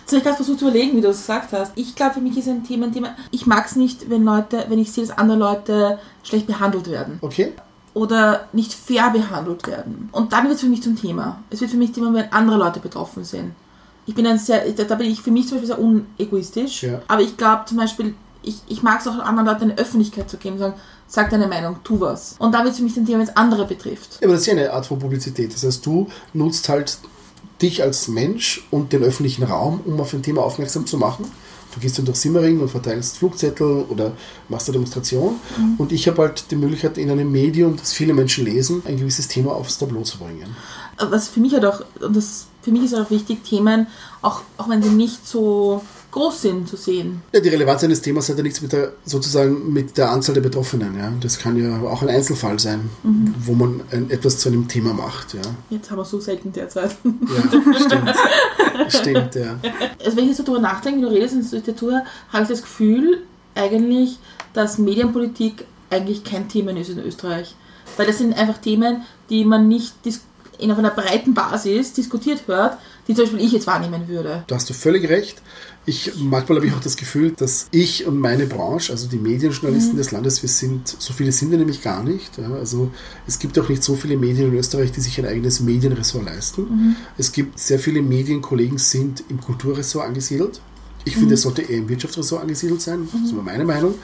[0.00, 1.72] Jetzt habe ich gerade versucht zu überlegen, wie du es gesagt hast.
[1.76, 3.16] Ich glaube, für mich ist ein Thema ein Thema.
[3.30, 7.18] Ich mag es nicht, wenn Leute, wenn ich sehe, dass andere Leute schlecht behandelt werden
[7.22, 7.54] Okay?
[7.94, 10.10] oder nicht fair behandelt werden.
[10.12, 11.42] Und dann wird es für mich zum Thema.
[11.48, 13.52] Es wird für mich Thema, wenn andere Leute betroffen sind.
[14.04, 16.82] Ich bin ein sehr, da bin ich für mich zum Beispiel sehr unegoistisch.
[16.82, 17.00] Ja.
[17.08, 18.14] Aber ich glaube zum Beispiel,
[18.46, 20.74] ich, ich mag es auch anderen Leuten eine Öffentlichkeit zu geben sagen,
[21.06, 22.36] sag deine Meinung, tu was.
[22.38, 24.18] Und dann wird es für mich ein Thema, wenn es andere betrifft.
[24.20, 25.52] Ja, aber das ist ja eine Art von Publizität.
[25.52, 26.98] Das heißt, du nutzt halt
[27.60, 31.26] dich als Mensch und den öffentlichen Raum, um auf ein Thema aufmerksam zu machen.
[31.74, 34.12] Du gehst dann durch Simmering und verteilst Flugzettel oder
[34.48, 35.36] machst eine Demonstration.
[35.76, 39.28] Und ich habe halt die Möglichkeit, in einem Medium, das viele Menschen lesen, ein gewisses
[39.28, 40.56] Thema aufs Tableau zu bringen.
[40.98, 43.88] was für mich halt auch, und das für mich ist auch wichtig, Themen,
[44.22, 45.82] auch, auch wenn sie nicht so
[46.16, 47.20] groß sind, zu sehen.
[47.32, 50.40] Ja, die Relevanz eines Themas hat ja nichts mit der, sozusagen mit der Anzahl der
[50.40, 50.96] Betroffenen.
[50.96, 51.12] Ja.
[51.20, 52.88] Das kann ja auch ein Einzelfall sein,
[53.44, 55.34] wo man ein, etwas zu einem Thema macht.
[55.34, 56.96] Ja, Jetzt haben wir so selten derzeit.
[57.04, 58.14] ja stimmt.
[58.88, 59.58] stimmt, ja.
[60.02, 62.62] Also wenn ich jetzt so drüber nachdenke, du redest ich dir zuhöre, habe ich das
[62.62, 63.22] Gefühl
[63.54, 64.18] eigentlich,
[64.54, 67.54] dass Medienpolitik eigentlich kein Thema ist in Österreich.
[67.98, 69.94] Weil das sind einfach Themen, die man nicht
[70.58, 74.44] in auf einer breiten Basis diskutiert hört, die zum Beispiel ich jetzt wahrnehmen würde.
[74.46, 75.42] Da hast du völlig recht.
[75.88, 79.96] Ich, manchmal habe ich auch das Gefühl, dass ich und meine Branche, also die Medienjournalisten
[79.96, 82.38] des Landes, wir sind, so viele sind wir nämlich gar nicht.
[82.38, 82.52] Ja.
[82.54, 82.90] Also
[83.26, 86.96] es gibt auch nicht so viele Medien in Österreich, die sich ein eigenes Medienressort leisten.
[87.16, 90.60] Es gibt sehr viele Medienkollegen, sind im Kulturressort angesiedelt.
[91.04, 93.08] Ich finde, es sollte eher im Wirtschaftsressort angesiedelt sein.
[93.12, 93.94] Das ist immer meine Meinung.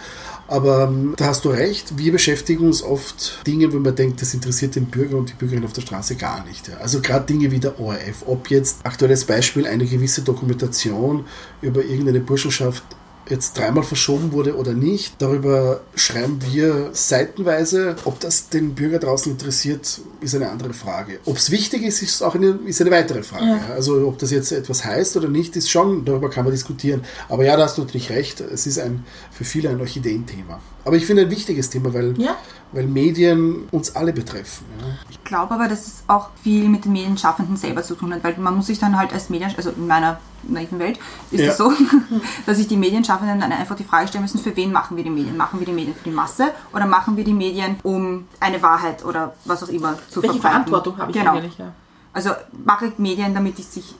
[0.53, 4.35] Aber ähm, da hast du recht, wir beschäftigen uns oft Dinge, wo man denkt, das
[4.35, 6.69] interessiert den Bürger und die Bürgerin auf der Straße gar nicht.
[6.69, 6.77] Ja.
[6.77, 11.25] Also gerade Dinge wie der ORF, ob jetzt aktuelles Beispiel eine gewisse Dokumentation
[11.63, 12.85] über irgendeine Burschenschaft
[13.33, 15.15] jetzt dreimal verschoben wurde oder nicht.
[15.19, 17.97] Darüber schreiben wir seitenweise.
[18.05, 21.19] Ob das den Bürger draußen interessiert, ist eine andere Frage.
[21.25, 23.47] Ob es wichtig ist, ist auch eine, ist eine weitere Frage.
[23.47, 23.75] Ja.
[23.75, 27.03] Also ob das jetzt etwas heißt oder nicht, ist schon, darüber kann man diskutieren.
[27.29, 28.41] Aber ja, da hast du natürlich recht.
[28.41, 30.61] Es ist ein, für viele ein Orchideenthema.
[30.85, 32.37] Aber ich finde ein wichtiges Thema, weil, Ja.
[32.73, 34.65] Weil Medien uns alle betreffen.
[34.81, 34.87] Ja.
[35.11, 38.37] Ich glaube aber, dass es auch viel mit den Medienschaffenden selber zu tun hat, weil
[38.39, 40.99] man muss sich dann halt als Medien, also in meiner naiven Welt
[41.31, 41.51] ist Ja.
[41.53, 41.73] es so,
[42.47, 45.11] dass sich die Medienschaffenden dann einfach die Frage stellen müssen, für wen machen wir die
[45.11, 45.37] Medien?
[45.37, 49.05] Machen wir die Medien für die Masse oder machen wir die Medien, um eine Wahrheit
[49.05, 50.41] oder was auch immer zu Welche verbreiten?
[50.41, 51.33] Verantwortung habe ich genau.
[51.37, 51.59] eigentlich?
[51.59, 51.73] Ja.
[52.13, 52.31] Also
[52.65, 53.95] mache ich Medien, damit ich sich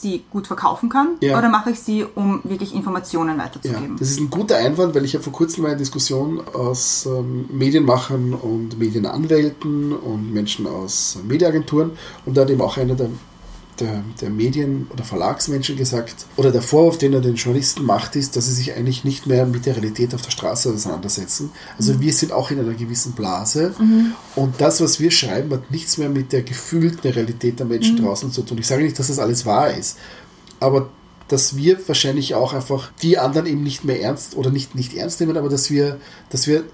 [0.00, 1.38] sie gut verkaufen kann Ja.
[1.38, 3.96] oder mache ich sie, um wirklich Informationen Ja, weiterzugeben?
[3.98, 8.34] das ist ein guter Einwand, weil ich habe vor kurzem eine Diskussion aus ähm, Medienmachern
[8.34, 11.92] und Medienanwälten und Menschen aus äh, Mediaagenturen
[12.26, 13.10] und da hat eben auch einer der,
[13.80, 18.36] der, der Medien- oder Verlagsmenschen gesagt, oder der Vorwurf, den er den Journalisten macht, ist,
[18.36, 21.50] dass sie sich eigentlich nicht mehr mit der Realität auf der Straße auseinandersetzen.
[21.78, 23.74] Also wir sind auch in einer gewissen Blase
[24.36, 28.30] und das, was wir schreiben, hat nichts mehr mit der gefühlten Realität der Menschen draußen
[28.30, 28.58] zu tun.
[28.58, 29.96] Ich sage nicht, dass das alles wahr ist,
[30.60, 30.90] aber
[31.28, 35.20] dass wir wahrscheinlich auch einfach die anderen eben nicht mehr ernst oder nicht, nicht ernst
[35.20, 35.98] nehmen, aber dass wir,
[36.30, 36.64] dass wir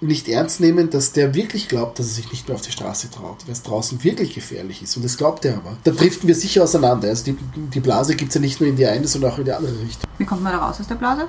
[0.00, 3.10] nicht ernst nehmen, dass der wirklich glaubt, dass er sich nicht mehr auf die Straße
[3.10, 4.96] traut, weil es draußen wirklich gefährlich ist.
[4.96, 5.76] Und das glaubt er aber.
[5.84, 7.08] Da driften wir sicher auseinander.
[7.08, 9.44] Also die, die Blase gibt es ja nicht nur in die eine, sondern auch in
[9.44, 10.08] die andere Richtung.
[10.18, 11.28] Wie kommt man da raus aus der Blase?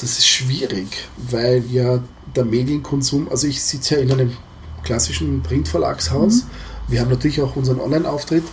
[0.00, 2.00] Das ist schwierig, weil ja
[2.34, 4.36] der Medienkonsum, also ich sitze ja in einem
[4.84, 6.44] klassischen Printverlagshaus.
[6.88, 8.44] Wir haben natürlich auch unseren Online-Auftritt.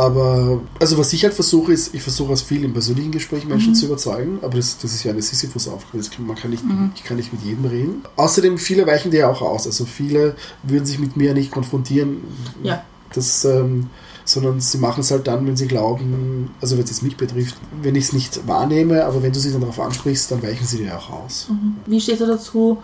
[0.00, 3.84] Aber, also was ich halt versuche, ist, ich versuche aus vielen persönlichen Gesprächen Menschen zu
[3.84, 7.42] überzeugen, aber das, das ist ja eine Sisyphus-Aufgabe, man kann nicht, ich kann nicht mit
[7.42, 8.02] jedem reden.
[8.16, 12.18] Außerdem, viele weichen dir ja auch aus, also viele würden sich mit mir nicht konfrontieren,
[12.62, 12.82] Ja.
[13.12, 13.90] das, ähm,
[14.24, 17.94] sondern sie machen es halt dann, wenn sie glauben, also wenn es mich betrifft, wenn
[17.94, 20.96] ich es nicht wahrnehme, aber wenn du sie dann darauf ansprichst, dann weichen sie dir
[20.96, 21.48] auch aus.
[21.84, 22.78] Wie steht er dazu,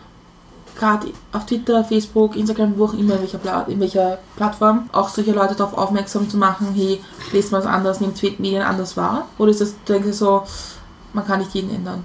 [0.79, 5.09] gerade auf Twitter, Facebook, Instagram, wo auch immer, in welcher, Pla in welcher Plattform, auch
[5.09, 7.01] solche Leute darauf aufmerksam zu machen, hey,
[7.33, 9.29] lest mal was anderes, nehmt Medien anders wahr?
[9.39, 10.43] Oder ist das, denke ich, so,
[11.12, 12.05] man kann nicht jeden ändern?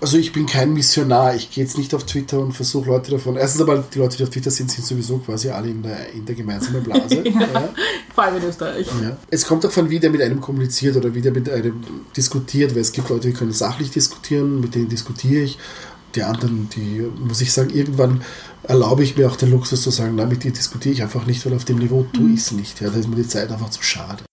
[0.00, 3.36] Also ich bin kein Missionar, ich gehe jetzt nicht auf Twitter und versuche Leute davon.
[3.36, 6.24] Erstens aber die Leute, die auf Twitter sind, sind sowieso quasi alle in der, in
[6.24, 7.24] der gemeinsamen Blase.
[7.28, 7.68] ja.
[8.14, 8.86] Vor allem in Österreich.
[9.02, 9.16] Ja.
[9.28, 11.82] Es kommt davon, wie der mit einem kommuniziert oder wie der mit einem
[12.16, 15.58] diskutiert, weil es gibt Leute, die können sachlich diskutieren, mit denen diskutiere ich.
[16.14, 18.22] Die anderen, die, muss ich sagen, irgendwann
[18.62, 21.44] erlaube ich mir auch den Luxus zu sagen, na, mit dir diskutiere ich einfach nicht,
[21.44, 22.80] weil auf dem Niveau tue ich es nicht.
[22.80, 24.24] Ja, da ist mir die Zeit einfach zu schade.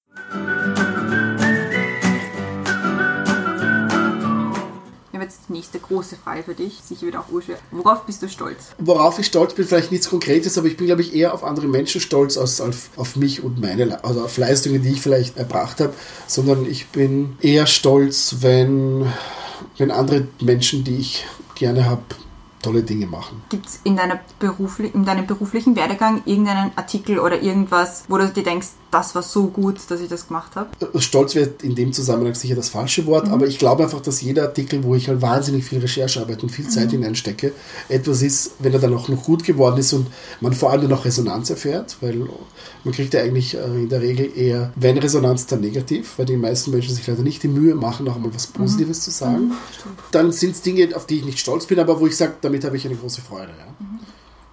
[5.25, 7.57] Jetzt die nächste große Frage für dich, sicher wieder auch urschwer.
[7.71, 8.75] Worauf bist du stolz?
[8.77, 11.65] Worauf ich stolz bin, vielleicht nichts Konkretes, aber ich bin, glaube ich, eher auf andere
[11.65, 15.79] Menschen stolz als auf, auf mich und meine, also auf Leistungen, die ich vielleicht erbracht
[15.79, 15.95] habe,
[16.27, 19.11] sondern ich bin eher stolz, wenn,
[19.79, 22.03] wenn andere Menschen, die ich gerne habe,
[22.61, 23.41] tolle Dinge machen.
[23.49, 28.69] Gibt es in, in deinem beruflichen Werdegang irgendeinen Artikel oder irgendwas, wo du dir denkst,
[28.95, 30.69] das war so gut, dass ich das gemacht habe?
[31.01, 34.43] Stolz wäre in dem Zusammenhang sicher das falsche Wort, aber ich glaube einfach, dass jeder
[34.43, 37.51] Artikel, wo ich halt wahnsinnig viel Recherchearbeit und viel Zeit hineinstecke,
[37.89, 40.07] etwas ist, wenn er dann auch noch gut geworden ist und
[40.39, 42.25] man vor allem dann auch Resonanz erfährt, weil
[42.85, 46.37] man kriegt ja eigentlich äh, in der Regel eher, wenn Resonanz, dann negativ, weil die
[46.37, 49.51] meisten Menschen sich leider nicht die Mühe machen, auch mal was Positives zu sagen.
[50.11, 52.63] Dann sind es Dinge, auf die ich nicht stolz bin, aber wo ich sage, damit
[52.63, 53.51] habe ich eine große Freude.
[53.59, 53.94] Ja.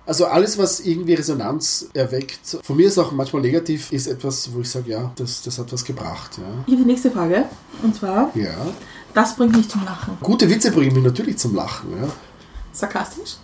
[0.05, 4.61] Also alles, was irgendwie Resonanz erweckt, von mir ist auch manchmal negativ, ist etwas, wo
[4.61, 6.39] ich sage, ja, das, das hat was gebracht.
[6.39, 6.45] Ja.
[6.67, 7.45] Ich habe die nächste Frage.
[7.83, 8.55] Und zwar, ja.
[9.15, 10.17] das bringt mich zum Lachen.
[10.21, 11.91] Gute Witze bringen mich natürlich zum Lachen.
[11.93, 12.09] Ja.
[12.73, 13.37] Sarkastisch?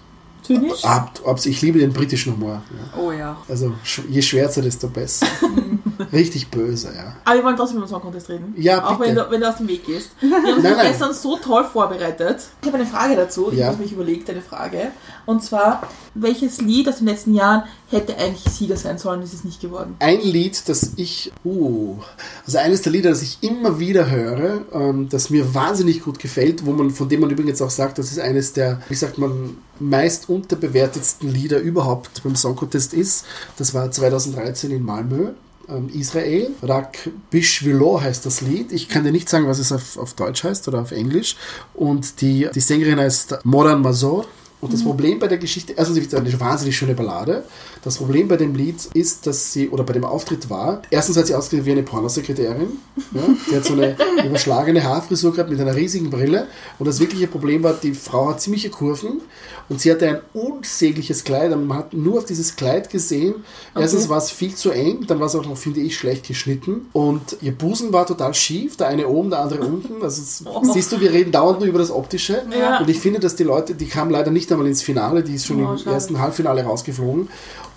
[0.42, 0.84] Zynisch?
[0.84, 2.62] Ab, ab, ich liebe den britischen Humor.
[2.70, 3.00] Ja.
[3.00, 3.36] Oh ja.
[3.48, 3.74] Also
[4.08, 5.26] je schwärzer, desto besser.
[6.12, 7.14] Richtig böse, ja.
[7.24, 8.54] Aber wir wollen trotzdem über den Song Contest reden.
[8.56, 10.10] Ja, Auch wenn du, wenn du aus dem Weg gehst.
[10.20, 12.40] Wir haben uns gestern so toll vorbereitet.
[12.62, 13.50] Ich habe eine Frage dazu.
[13.52, 13.68] Ich Ja.
[13.68, 14.88] habe mich überlegt, eine Frage.
[15.26, 15.82] Und zwar,
[16.14, 19.96] welches Lied aus den letzten Jahren hätte eigentlich Sieger sein sollen, ist es nicht geworden?
[19.98, 21.98] Ein Lied, das ich, uh,
[22.46, 26.64] also eines der Lieder, das ich immer wieder höre, ähm, das mir wahnsinnig gut gefällt,
[26.66, 29.56] wo man, von dem man übrigens auch sagt, das ist eines der, wie sagt man,
[29.80, 33.24] meist unterbewertetsten Lieder überhaupt beim Song Contest ist.
[33.56, 35.30] Das war 2013 in Malmö.
[35.68, 36.50] Ähm, Israel.
[36.62, 38.72] Rak Bishvilo heißt das Lied.
[38.72, 41.36] Ich kann dir nicht sagen, was es auf, auf Deutsch heißt oder auf Englisch.
[41.74, 44.26] Und die, die Sängerin heißt Moran Mazor.
[44.60, 47.44] Und das Problem bei der Geschichte, also sie ist eine wahnsinnig schöne Ballade.
[47.84, 51.28] Das Problem bei dem Lied ist, dass sie, oder bei dem Auftritt war, erstens hat
[51.28, 52.70] sie ausgesehen wie eine Pornosekretärin.
[53.14, 53.22] Ja?
[53.50, 56.48] Die hat so eine überschlagene Haarfrisur gehabt mit einer riesigen Brille.
[56.80, 59.20] Und das wirkliche Problem war, die Frau hat ziemliche Kurven
[59.68, 61.52] und sie hatte ein unsägliches Kleid.
[61.52, 63.36] Und man hat nur auf dieses Kleid gesehen.
[63.76, 66.88] Erstens war es viel zu eng, dann war es auch noch, finde ich, schlecht geschnitten.
[66.92, 70.02] Und ihr Busen war total schief, der eine oben, der andere unten.
[70.02, 72.42] Also es, siehst du, wir reden dauernd nur über das Optische.
[72.58, 72.80] Ja.
[72.80, 75.46] Und ich finde, dass die Leute, die kamen leider nicht einmal ins Finale, die ist
[75.46, 75.94] schon Oh, im schade.
[75.94, 77.28] ersten Halbfinale rausgeflogen.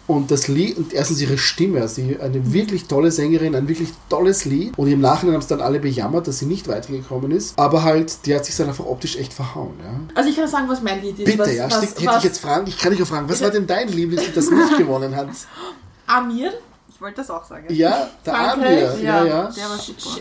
[0.08, 4.44] Und das Lied, und erstens ihre Stimme, also eine wirklich tolle Sängerin, ein wirklich tolles
[4.46, 4.78] Lied.
[4.78, 7.58] Und im Nachhinein haben es dann alle bejammert, dass sie nicht weitergekommen ist.
[7.58, 9.74] Aber halt, die hat sich dann einfach optisch echt verhauen.
[9.82, 10.00] Ja.
[10.16, 11.26] Also ich kann sagen, was mein Lied ist.
[11.26, 13.42] Bitte, was, ja, was, hätte was ich jetzt fragen, ich kann dich auch fragen, was
[13.42, 15.30] war denn dein Lieblingslied, das nicht gewonnen hat?
[16.08, 16.52] Amir,
[16.94, 17.66] Ich wollte das auch sagen.
[17.74, 19.50] Ja, der Frankreich, Amir, ja, ja.
[19.50, 20.20] Der war super.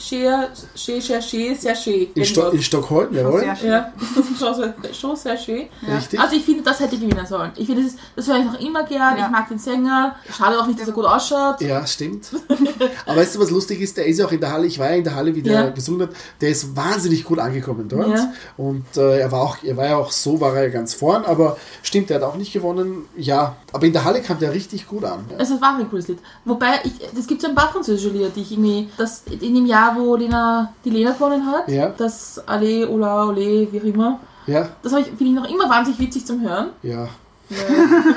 [0.00, 2.08] Sehr, sehr, sehr schön, sehr schön.
[2.14, 3.40] In, Sto in Stockholm, jawohl.
[3.40, 3.68] Sehr schön.
[3.70, 3.92] Ja,
[4.38, 5.68] schon, sehr- schon sehr schön.
[5.86, 6.18] Richtig.
[6.18, 7.50] Also ich finde, das hätte gewinnen sollen.
[7.56, 9.18] Ich finde, das, das höre ich noch immer gern.
[9.18, 9.26] Ja.
[9.26, 10.16] Ich mag den Sänger.
[10.36, 11.60] Schade auch nicht, dass er gut ausschaut.
[11.60, 12.28] Ja, stimmt.
[13.06, 13.96] Aber weißt du, was lustig ist?
[13.96, 14.66] Der ist ja auch in der Halle.
[14.66, 15.68] Ich war ja in der Halle, wie der Ja.
[15.70, 16.16] gesungen hat.
[16.40, 18.08] Der ist wahnsinnig gut angekommen dort.
[18.08, 18.32] Ja.
[18.56, 21.24] Und äh, er war auch, er war ja auch so, war er ja ganz vorn.
[21.24, 23.04] Aber stimmt, der hat auch nicht gewonnen.
[23.16, 25.24] Ja, aber in der Halle kam der richtig gut an.
[25.30, 25.36] Ja.
[25.38, 26.18] Also es war ein cooles Lied.
[26.44, 26.80] Wobei,
[27.18, 30.16] es gibt so ein paar französische Lieder, die ich irgendwie, das in dem Jahr, wo
[30.16, 31.88] Lena, die Lena gewonnen hat, Ja.
[31.96, 36.00] das Allez, Ola, Ole, wie auch immer, Ja, das ich, finde ich noch immer wahnsinnig
[36.00, 36.70] witzig zum Hören.
[36.82, 37.08] ja.
[37.50, 37.56] Ja.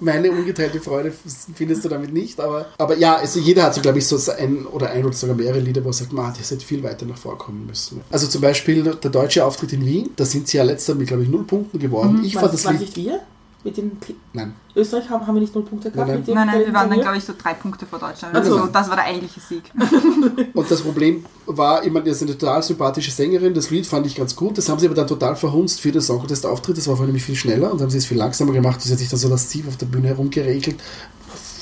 [0.00, 1.12] Meine ungeteilte Freude
[1.54, 4.66] findest du damit nicht, aber, aber ja, also jeder hat so, glaube ich, so ein
[4.66, 7.16] oder ein oder sogar mehrere Lieder, wo er sagt, man, ihr seid viel weiter nach
[7.16, 8.00] vorkommen müssen.
[8.10, 11.22] Also zum Beispiel der deutsche Auftritt in Wien, da sind sie ja letzter mit, glaube
[11.22, 12.22] ich, null Punkten geworden.
[12.24, 12.96] Ich War fand das das Lied.
[12.96, 13.20] wir?
[13.68, 16.08] Mit dem Kli- Nein, Österreich haben, haben wir nicht null Punkte gehabt?
[16.08, 16.18] Nein, nein.
[16.20, 18.34] Mit dem Nein, nein, wir waren dann, glaube ich, so drei Punkte vor Deutschland.
[18.36, 18.56] Ach so.
[18.56, 19.64] Also, das war der eigentliche Sieg.
[20.54, 24.06] Und das Problem war, ich meine, das ist eine total sympathische Sängerin, das Lied fand
[24.06, 26.78] ich ganz gut, das haben sie aber dann total verhunzt für den Song Contest Auftritt,
[26.78, 28.98] das war vorher nämlich viel schneller und haben sie es viel langsamer gemacht, sie hat
[28.98, 30.76] sich dann so das Steve auf der Bühne herumgeregelt,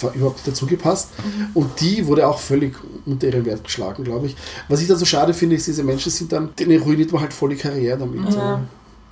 [0.03, 1.09] war überhaupt nicht dazu gepasst.
[1.55, 2.75] Und die wurde auch völlig
[3.07, 4.37] unter ihren Wert geschlagen, glaube ich.
[4.69, 7.33] Was ich dann so schade finde, ist, diese Menschen sind dann, denen ruiniert man halt
[7.33, 8.35] voll die Karriere damit.
[8.35, 8.61] Ja.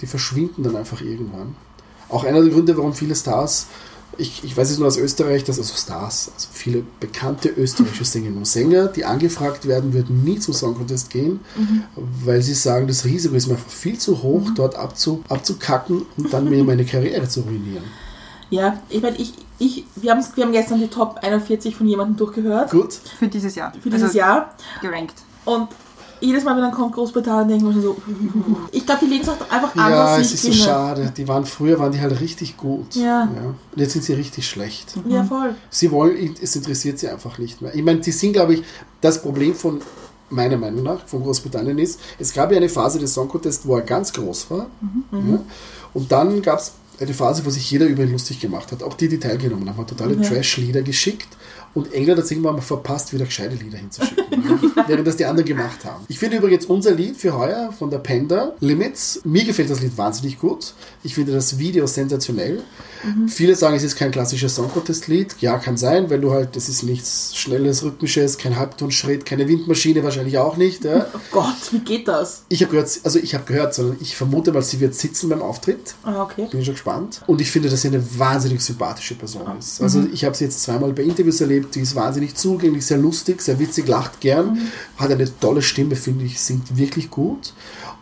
[0.00, 1.56] Die verschwinden dann einfach irgendwann.
[2.08, 3.66] Auch einer der Gründe, warum viele Stars,
[4.18, 8.38] ich, ich weiß es nur aus Österreich, dass also Stars, also viele bekannte österreichische Sängerinnen
[8.38, 11.40] und Sänger, die angefragt werden, würden nie zum Song Contest gehen,
[12.24, 16.32] weil sie sagen, das Risiko ist mir einfach viel zu hoch, dort abzu, abzukacken und
[16.32, 17.84] dann mir meine Karriere zu ruinieren.
[18.50, 22.16] Ja, ich meine, ich, ich, wir, haben, wir haben gestern die Top 41 von jemandem
[22.16, 23.72] durchgehört Gut, Für dieses Jahr.
[23.72, 24.54] für dieses also, Jahr.
[24.80, 25.14] Gerankt.
[25.44, 25.68] Und
[26.24, 27.96] jedes Mal, wenn dann kommt Großbritannien, denken wir schon so,
[28.72, 31.12] ich glaube, die legen es auch einfach an, ja, es ist so schade.
[31.16, 32.94] Die waren früher waren die halt richtig gut.
[32.94, 33.22] Ja.
[33.22, 34.94] Und jetzt sind sie richtig schlecht.
[35.08, 35.54] Ja, voll.
[35.70, 37.74] Sie wollen, es interessiert sie einfach nicht mehr.
[37.74, 38.62] Ich meine, die sind, glaube ich,
[39.00, 39.80] das Problem von,
[40.30, 43.76] meiner Meinung nach, von Großbritannien ist, es gab ja eine Phase des Song Contest, wo
[43.76, 44.66] er ganz groß war.
[45.12, 45.38] Ja,
[45.92, 48.82] und dann gab es eine Phase, wo sich jeder über ihn lustig gemacht hat.
[48.82, 50.22] Auch die, die teilgenommen haben, hat totale Ja.
[50.22, 51.28] Trash-Lieder geschickt.
[51.74, 54.24] Und England hat es irgendwann mal verpasst, wieder gescheite Lieder hinzuschicken.
[54.30, 56.04] ja, während das die anderen gemacht haben.
[56.08, 59.96] Ich finde übrigens unser Lied für heuer von der Panda, Limits, mir gefällt das Lied
[59.98, 60.74] wahnsinnig gut.
[61.02, 62.62] Ich finde das Video sensationell.
[63.28, 65.36] Viele sagen, es ist kein klassisches Song Contest Lied.
[65.40, 70.02] Ja, kann sein, weil du halt, das ist nichts Schnelles, Rhythmisches, kein Halbtonschritt, keine Windmaschine,
[70.02, 70.84] wahrscheinlich auch nicht.
[70.84, 71.06] Ja.
[71.14, 72.44] Oh Gott, wie geht das?
[72.48, 75.42] Ich habe gehört, also ich habe gehört, sondern ich vermute mal, sie wird sitzen beim
[75.42, 75.94] Auftritt.
[76.02, 76.46] Ah, okay.
[76.50, 77.22] Bin ich schon gespannt.
[77.26, 79.80] Und ich finde, dass sie eine wahnsinnig sympathische Person ist.
[79.82, 81.63] Also ich habe sie jetzt zweimal bei Interviews erlebt.
[81.70, 84.58] Die ist wahnsinnig zugänglich, sehr lustig, sehr witzig, lacht gern,
[84.96, 87.52] hat eine tolle Stimme, finde ich, singt wirklich gut.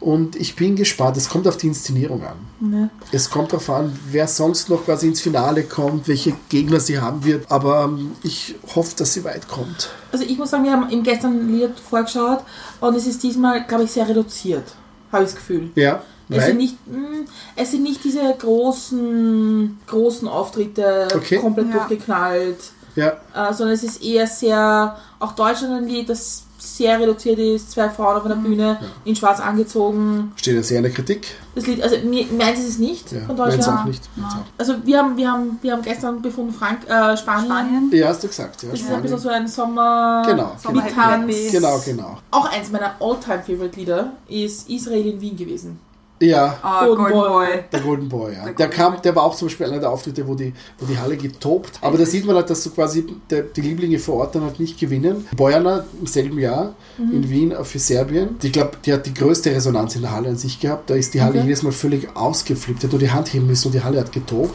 [0.00, 1.16] Und ich bin gespannt.
[1.16, 2.36] Es kommt auf die Inszenierung an.
[2.58, 2.90] Ne.
[3.12, 7.24] Es kommt darauf an, wer sonst noch quasi ins Finale kommt, welche Gegner sie haben
[7.24, 7.48] wird.
[7.52, 9.90] Aber ähm, ich hoffe, dass sie weit kommt.
[10.10, 12.40] Also ich muss sagen, wir haben im gestern Lied vorgeschaut
[12.80, 14.64] und es ist diesmal, glaube ich, sehr reduziert,
[15.12, 15.70] habe ich das Gefühl.
[15.76, 21.36] Ja, Es sind, nicht, mh, es sind nicht diese großen, großen Auftritte, Okay.
[21.38, 21.72] komplett Ja.
[21.74, 22.58] durchgeknallt,
[22.96, 27.72] ja, äh, sondern es ist eher sehr, auch Deutschland ein Lied, das sehr reduziert ist,
[27.72, 28.44] zwei Frauen auf einer Mhm.
[28.44, 30.30] Bühne, in schwarz angezogen.
[30.36, 31.26] steht ja sehr in der Kritik.
[31.56, 33.80] Das Lied, also mir, meins ist es nicht Ja, von meins Deutschland.
[33.80, 34.02] auch nicht.
[34.14, 34.38] Meins auch.
[34.58, 37.46] Also wir haben, wir haben, wir haben gestern befunden, Frank, äh, Spanien.
[37.46, 37.90] Spanien.
[37.92, 38.62] Ja, hast du gesagt.
[38.62, 39.02] Ja, Das ist ein Spanien.
[39.02, 40.52] bisschen so ein Sommer Genau.
[40.64, 41.48] Happy.
[41.50, 42.18] Genau, genau.
[42.30, 45.80] Auch eins meiner All-Time-Favorite-Lieder ist Israel in Wien gewesen.
[46.24, 47.28] Ja, Ah, Golden Golden Boy.
[47.46, 47.64] Boy.
[47.72, 48.44] Der Golden Boy, ja.
[48.44, 50.96] Der Der, kam, der war auch zum Beispiel einer der Auftritte, wo die, wo die
[50.98, 51.78] Halle getobt.
[51.80, 54.60] Aber da sieht man halt, dass so quasi der, die Lieblinge vor Ort dann halt
[54.60, 55.26] nicht gewinnen.
[55.36, 57.12] Bojana im selben Jahr Mhm.
[57.12, 58.36] in Wien für Serbien.
[58.42, 60.90] Ich glaube, die hat die größte Resonanz in der Halle an sich gehabt.
[60.90, 61.44] Da ist die Halle Okay.
[61.46, 62.82] jedes Mal völlig ausgeflippt.
[62.82, 64.54] Die hat nur die Hand heben müssen und die Halle hat getobt.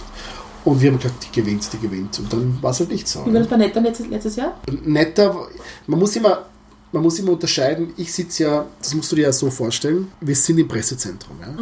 [0.64, 2.20] Und wir haben gesagt, die gewinnt, die gewinnt.
[2.20, 3.26] Und dann war es halt nicht so.
[3.26, 4.54] Wie war das bei Netter letztes, letztes Jahr?
[4.84, 5.36] netter,
[5.88, 6.46] man muss immer,
[6.92, 10.36] man muss immer unterscheiden, ich sitze ja, das musst du dir ja so vorstellen, wir
[10.36, 11.38] sind im Pressezentrum.
[11.42, 11.54] Ja?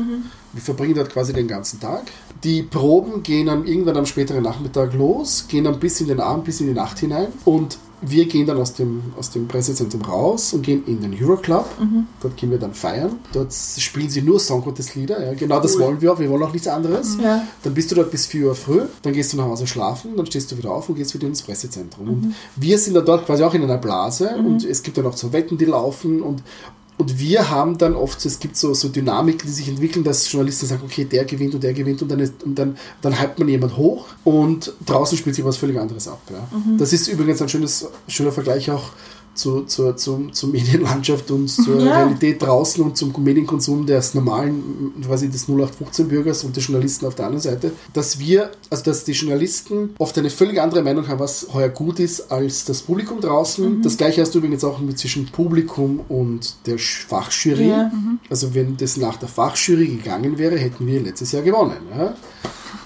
[0.54, 2.04] Wir verbringen dort quasi den ganzen Tag.
[2.44, 6.46] Die Proben gehen dann irgendwann am späteren Nachmittag los, gehen dann bis in den Abend,
[6.46, 7.78] bis in die Nacht hinein und
[8.10, 11.66] wir gehen dann aus dem, aus dem Pressezentrum raus und gehen in den Euroclub.
[12.22, 13.20] Dort gehen wir dann feiern.
[13.34, 15.24] Dort spielen sie nur Song Contest Lieder.
[15.26, 15.34] Ja.
[15.34, 15.82] Genau das Cool.
[15.82, 16.20] wollen wir auch.
[16.20, 17.18] Wir wollen auch nichts anderes.
[17.22, 17.45] Ja.
[17.64, 20.26] Dann bist du dort bis 4 Uhr früh, dann gehst du nach Hause schlafen, dann
[20.26, 22.08] stehst du wieder auf und gehst wieder ins Pressezentrum.
[22.08, 25.18] Und wir sind dann dort quasi auch in einer Blase und es gibt dann auch
[25.18, 26.43] so Wetten, die laufen und
[26.98, 30.66] und wir haben dann oft, es gibt so, so Dynamiken, die sich entwickeln, dass Journalisten
[30.66, 33.50] sagen, okay, der gewinnt und der gewinnt und dann, ist, und dann, dann hypt man
[33.50, 36.22] jemand hoch und draußen spielt sich was völlig anderes ab.
[36.30, 36.48] Ja.
[36.78, 38.91] Das ist übrigens ein schönes, schöner Vergleich auch
[39.36, 41.98] zu, zur, zum, zur Medienlandschaft und zur Ja.
[41.98, 47.26] Realität draußen und zum Medienkonsum des normalen, quasi des 0815-Bürgers und des Journalisten auf der
[47.26, 51.48] anderen Seite, dass wir, also dass die Journalisten oft eine völlig andere Meinung haben, was
[51.54, 53.82] heuer gut ist, als das Publikum draußen.
[53.82, 57.70] Das gleiche hast du übrigens auch mit zwischen Publikum und der Fachjury.
[57.70, 57.92] Ja.
[58.30, 61.78] Also wenn das nach der Fachjury gegangen wäre, hätten wir letztes Jahr gewonnen.
[61.98, 62.16] Ja?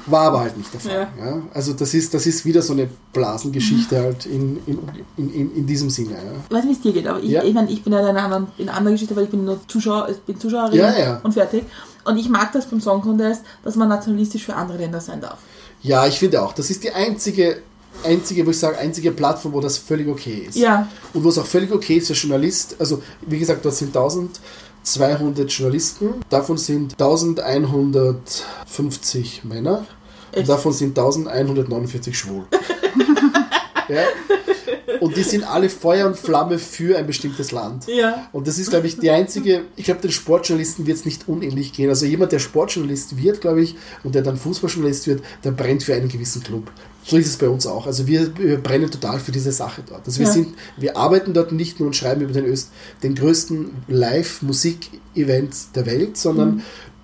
[0.10, 1.08] War aber halt nicht der Fall.
[1.20, 1.42] Ja.
[1.54, 4.80] Also das ist, das ist wieder so eine Blasengeschichte halt in, in,
[5.18, 6.12] in, in, diesem Sinne.
[6.12, 6.18] Ja.
[6.50, 7.44] Ich weiß nicht, wie es dir geht, aber ich, Ja.
[7.44, 9.46] ich, mein, ich bin ja in einer, anderen, in einer anderen Geschichte, weil ich bin
[9.46, 11.20] nur Zuschauer, ich bin Zuschauerin Ja, ja.
[11.24, 11.64] und fertig.
[12.06, 15.38] Und ich mag das beim Song Contest, dass man nationalistisch für andere Länder sein darf.
[15.82, 17.62] Ja, ich finde auch, das ist die einzige,
[18.04, 20.58] einzige, wo ich sage, einzige Plattform, wo das völlig okay ist.
[20.58, 20.88] Ja.
[21.14, 25.50] Und wo es auch völlig okay ist, als Journalist, also wie gesagt, dort sind 1200
[25.52, 29.86] Journalisten, davon sind 1150 Männer
[30.36, 32.46] und davon sind 1149 schwul.
[33.90, 34.04] ja?
[35.00, 37.88] Und die sind alle Feuer und Flamme für ein bestimmtes Land.
[37.88, 38.28] Ja.
[38.34, 41.72] Und das ist, glaube ich, die einzige, ich glaube, den Sportjournalisten wird es nicht unähnlich
[41.72, 41.90] gehen.
[41.90, 45.94] Also jemand, der Sportjournalist wird, glaube ich, und der dann Fußballjournalist wird, der brennt für
[45.94, 46.70] einen gewissen Club.
[47.06, 47.88] So ist es bei uns auch.
[47.88, 50.06] Also wir, wir brennen total für diese Sache dort.
[50.06, 50.34] Also wir Ja.
[50.34, 52.70] sind, wir arbeiten dort nicht nur und schreiben über den, Öst,
[53.02, 56.62] den größten Live-Musik-Event der Welt, sondern Mhm.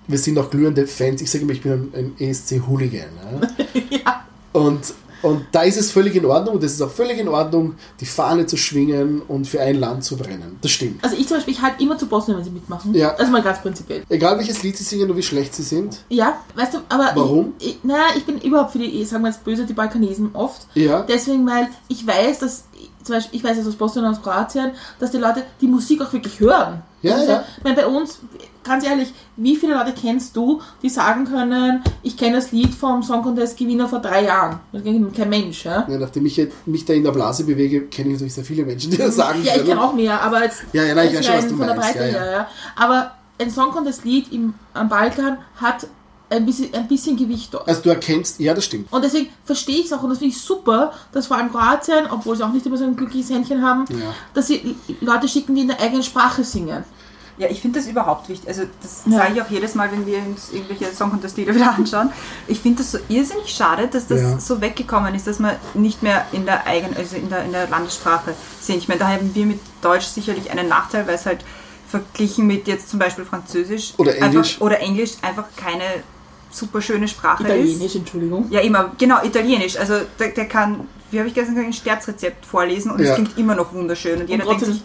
[0.08, 1.20] Wir sind auch glühende Fans.
[1.20, 3.08] Ich sage immer, ich bin ein, ESC-Hooligan.
[3.32, 3.80] Ja?
[3.90, 4.24] ja.
[4.52, 7.74] Und, und da ist es völlig in Ordnung, und es ist auch völlig in Ordnung,
[8.00, 10.56] die Fahne zu schwingen und für ein Land zu brennen.
[10.60, 11.02] Das stimmt.
[11.02, 12.94] Also ich zum Beispiel, ich halte immer zu Bosnien, wenn sie mitmachen.
[12.94, 13.14] Ja.
[13.14, 14.04] Also mal ganz prinzipiell.
[14.08, 15.98] Egal welches Lied sie singen und wie schlecht sie sind.
[16.08, 17.54] Ja, weißt du, aber Warum?
[17.58, 20.66] Ich, ich, naja, ich bin überhaupt für die, sagen wir jetzt böse, die Balkanesen oft.
[20.74, 21.02] Ja.
[21.02, 22.64] Deswegen, weil ich weiß, dass,
[23.02, 26.02] zum Beispiel, ich weiß es aus Bosnien und aus Kroatien, dass die Leute die Musik
[26.02, 26.82] auch wirklich hören.
[27.08, 27.44] Ja, also, ja.
[27.58, 28.20] Ich meine, bei uns,
[28.64, 33.02] ganz ehrlich, wie viele Leute kennst du, die sagen können, ich kenne das Lied vom
[33.02, 34.60] Song Contest Gewinner vor drei Jahren?
[34.72, 35.86] Das kennt kein Mensch, ja?
[35.88, 38.90] Ja, nachdem ich mich da in der Blase bewege, kenne ich natürlich sehr viele Menschen,
[38.90, 39.68] die das sagen Ja, ich können.
[39.68, 41.76] kenne auch mehr, aber jetzt Ja, ja, nein, ich weiß schon, was du von der
[41.76, 42.22] meinst, Breite ja, ja.
[42.30, 42.48] her.
[42.76, 45.86] Aber ein Song Contest Lied im, am Balkan hat
[46.28, 47.68] ein bisschen, ein bisschen Gewicht dort.
[47.68, 48.92] Also du erkennst, ja, das stimmt.
[48.92, 52.06] Und deswegen verstehe ich es auch und das finde ich super, dass vor allem Kroatien,
[52.10, 54.12] obwohl sie auch nicht immer so ein glückliches Händchen haben, Ja.
[54.34, 56.82] dass sie Leute schicken, die in der eigenen Sprache singen.
[57.38, 58.48] Ja, ich finde das überhaupt wichtig.
[58.48, 59.18] Also das Ja.
[59.18, 62.10] sage ich auch jedes Mal, wenn wir uns irgendwelche Song Contest Lieder wieder anschauen.
[62.48, 64.40] Ich finde das so irrsinnig schade, dass das Ja.
[64.40, 67.68] so weggekommen ist, dass man nicht mehr in der eigenen, also in der, in der
[67.68, 68.78] Landessprache singt.
[68.78, 71.44] Ich meine, da haben wir mit Deutsch sicherlich einen Nachteil, weil es halt
[71.88, 74.54] verglichen mit jetzt zum Beispiel Französisch Oder Englisch.
[74.54, 75.84] Einfach, oder Englisch einfach keine
[76.50, 77.48] super schöne Sprache ist.
[77.50, 78.46] Italienisch, Entschuldigung.
[78.50, 79.76] Ja, immer, genau, Italienisch.
[79.76, 83.14] Also der, der kann, wie habe ich gestern gesagt, ein Sterzrezept vorlesen und es Ja.
[83.14, 84.20] klingt immer noch wunderschön.
[84.22, 84.82] Und jeder denkt sich,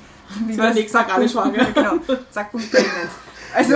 [0.47, 1.65] wie wir nächsten Tag alle schwanger.
[1.73, 1.93] genau,
[2.31, 3.09] zack und pregnant.
[3.53, 3.73] Also,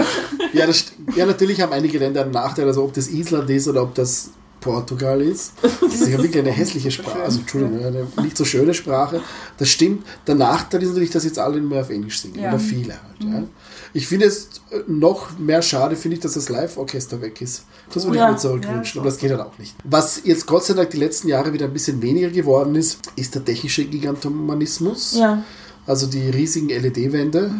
[0.53, 0.86] Ja, das,
[1.16, 4.30] ja, natürlich haben einige Länder einen Nachteil, also ob das Island ist oder ob das
[4.62, 5.51] Portugal ist.
[5.62, 9.22] Das ist ja wirklich eine hässliche Sprache, also Entschuldigung, eine nicht so schöne Sprache.
[9.58, 10.06] Das stimmt.
[10.26, 12.49] Der Nachteil ist natürlich, dass jetzt alle mehr auf Englisch singen, Ja.
[12.49, 13.24] oder viele halt.
[13.32, 13.43] Ja.
[13.93, 17.66] Ich finde es äh, noch mehr schade, finde ich, dass das Live-Orchester weg ist.
[17.93, 18.26] Das würde Ja.
[18.28, 19.76] ich mir zurückwünschen, Ja, aber das geht halt auch nicht.
[19.84, 23.36] Was jetzt Gott sei Dank die letzten Jahre wieder ein bisschen weniger geworden ist, ist
[23.36, 25.16] der technische Gigantomanismus.
[25.18, 25.43] Ja.
[25.86, 27.52] Also die riesigen LED-Wände.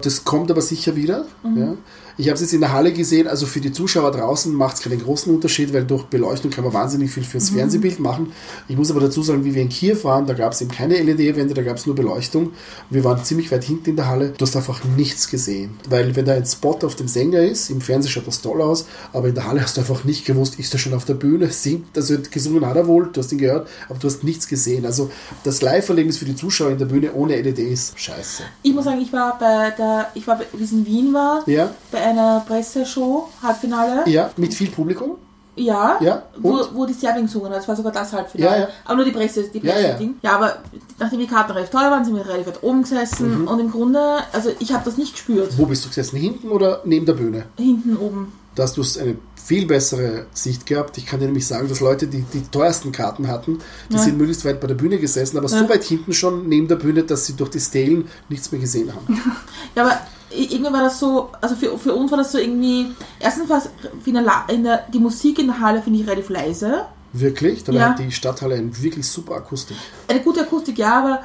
[0.00, 1.26] Das kommt aber sicher wieder.
[1.56, 1.76] Ja.
[2.16, 4.82] Ich habe es jetzt in der Halle gesehen, also für die Zuschauer draußen macht es
[4.82, 8.32] keinen großen Unterschied, weil durch Beleuchtung kann man wahnsinnig viel fürs Fernsehbild machen.
[8.68, 10.96] Ich muss aber dazu sagen, wie wir in Kiew waren, da gab es eben keine
[11.02, 12.52] LED-Wände, da gab es nur Beleuchtung.
[12.88, 14.32] Wir waren ziemlich weit hinten in der Halle.
[14.36, 15.70] Du hast einfach nichts gesehen.
[15.88, 18.86] Weil wenn da ein Spot auf dem Sänger ist, im Fernsehen schaut das toll aus,
[19.12, 21.50] aber in der Halle hast du einfach nicht gewusst, ist er schon auf der Bühne,
[21.50, 24.86] singt, also gesungen hat er wohl, du hast ihn gehört, aber du hast nichts gesehen.
[24.86, 25.10] Also
[25.42, 28.42] das Live-Erlebnis für die Zuschauer in der Bühne ohne LED ist scheiße.
[28.62, 31.42] Ich muss sagen, ich war bei der, ich war, bei- wie es in Wien war,
[31.48, 34.08] Ja, bei einer Presseshow, Halbfinale.
[34.08, 35.12] ja, mit viel Publikum.
[35.56, 37.58] Ja, Ja, wo, wo die Serbien gesungen hat.
[37.58, 38.52] Das war sogar das Halbfinale.
[38.56, 38.68] Ja, ja.
[38.84, 39.94] Aber nur die Presse, die Ja, Presse ja.
[39.94, 40.14] Ding.
[40.20, 40.56] Ja, aber
[40.98, 43.42] nachdem die Karten recht teuer waren, sind wir relativ weit oben gesessen.
[43.42, 43.46] Mhm.
[43.48, 44.00] Und im Grunde,
[44.32, 45.56] also ich habe das nicht gespürt.
[45.56, 46.16] Wo bist du gesessen?
[46.16, 47.44] Hinten oder neben der Bühne?
[47.56, 48.32] Hinten oben.
[48.56, 50.98] Da hast du eine viel bessere Sicht gehabt.
[50.98, 53.58] Ich kann dir nämlich sagen, dass Leute, die die teuersten Karten hatten,
[53.90, 54.00] die Ja.
[54.02, 55.58] sind möglichst weit bei der Bühne gesessen, aber Ja.
[55.58, 58.92] so weit hinten schon neben der Bühne, dass sie durch die Stelen nichts mehr gesehen
[58.92, 59.06] haben.
[59.76, 59.98] Ja, aber
[60.36, 63.68] irgendwie war das so, also für, für uns war das so irgendwie, erstens war es
[64.04, 66.84] in der, in der, die Musik in der Halle finde ich relativ leise.
[67.12, 67.62] Wirklich?
[67.64, 67.88] Dabei Ja.
[67.90, 69.76] hat die Stadthalle eine wirklich super Akustik.
[70.08, 71.20] Eine gute Akustik, ja, aber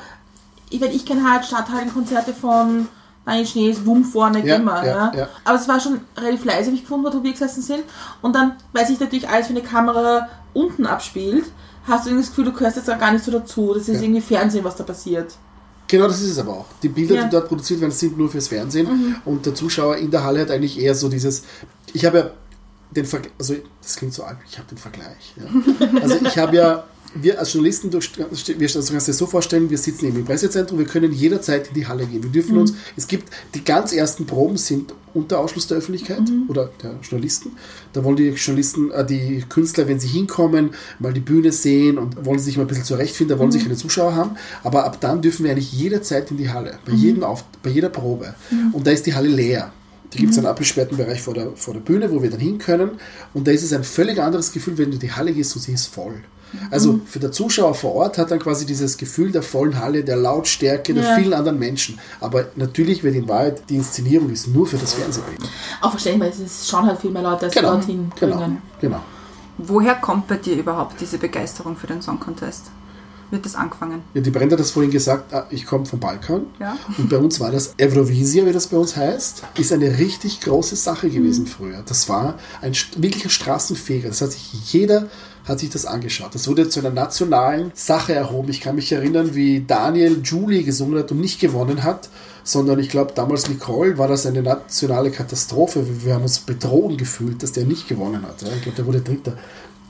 [0.69, 2.87] ich, ich kenne halt Stadthallenkonzerte von
[3.25, 4.85] Nein Schnees, Wumm vorne, Ja, immer.
[4.85, 5.27] ja, Ja.
[5.45, 7.83] Aber es war schon relativ leise, wie ich gefunden habe, wo wir gesessen sind.
[8.21, 11.45] Und dann, weil sich natürlich alles für eine Kamera unten abspielt,
[11.87, 13.73] hast du irgendwie das Gefühl, du gehörst jetzt auch gar nicht so dazu.
[13.75, 15.33] Das ist irgendwie Fernsehen, was da passiert.
[15.89, 16.65] Genau, das ist es aber auch.
[16.83, 17.23] Die Bilder, Ja.
[17.25, 20.51] die dort produziert werden, sind nur fürs Fernsehen und der Zuschauer in der Halle hat
[20.51, 21.43] eigentlich eher so dieses.
[21.93, 22.31] Ich habe ja
[22.91, 25.33] den Vergleich, also das klingt so alt, ich habe den Vergleich.
[25.35, 25.99] Ja.
[26.01, 26.83] Also ich habe ja,
[27.15, 30.85] wir als Journalisten, wir also kannst dir so vorstellen, wir sitzen eben im Pressezentrum, wir
[30.85, 32.23] können jederzeit in die Halle gehen.
[32.23, 36.69] Wir dürfen uns, es gibt die ganz ersten Proben sind unter Ausschluss der Öffentlichkeit oder
[36.83, 37.51] der Journalisten.
[37.93, 42.25] Da wollen die Journalisten, äh, die Künstler, wenn sie hinkommen, mal die Bühne sehen und
[42.25, 44.35] wollen sich mal ein bisschen zurechtfinden, da wollen sie keine Zuschauer haben.
[44.63, 47.89] Aber ab dann dürfen wir eigentlich jederzeit in die Halle, bei, jedem Auf, bei jeder
[47.89, 48.35] Probe.
[48.71, 49.71] Und da ist die Halle leer.
[50.11, 52.57] Da gibt es einen abgesperrten Bereich vor der, vor der Bühne, wo wir dann hin
[52.57, 52.91] können.
[53.33, 55.61] Und da ist es ein völlig anderes Gefühl, wenn du in die Halle gehst und
[55.61, 56.21] sie ist voll.
[56.71, 60.15] Also für der Zuschauer vor Ort hat dann quasi dieses Gefühl der vollen Halle, der
[60.17, 61.15] Lautstärke, der Ja.
[61.15, 61.99] vielen anderen Menschen.
[62.19, 65.39] Aber natürlich wird in Wahrheit die Inszenierung ist nur für das Fernsehbild.
[65.81, 68.61] Auch verständlich, weil es schauen halt viel mehr Leute, als Genau, dorthin genau, bringen.
[68.81, 68.99] genau.
[69.57, 72.65] Woher kommt bei dir überhaupt diese Begeisterung für den Song Contest?
[73.31, 74.01] Wird das angefangen?
[74.13, 76.47] Ja, die Brenda hat das vorhin gesagt, ah, ich komme vom Balkan.
[76.59, 76.77] Ja.
[76.97, 80.75] Und bei uns war das Eurovisia, wie das bei uns heißt, ist eine richtig große
[80.75, 81.83] Sache gewesen früher.
[81.85, 84.09] Das war ein wirklicher Straßenfeger.
[84.09, 85.07] Das hat sich jeder
[85.49, 86.35] hat sich das angeschaut.
[86.35, 88.49] Das wurde zu einer nationalen Sache erhoben.
[88.49, 92.09] Ich kann mich erinnern, wie Daniel Julie gesungen hat und nicht gewonnen hat,
[92.43, 95.85] sondern ich glaube damals Nicole war das eine nationale Katastrophe.
[96.03, 98.41] Wir haben uns betrogen gefühlt, dass der nicht gewonnen hat.
[98.43, 99.37] Ich glaube, der wurde Dritter.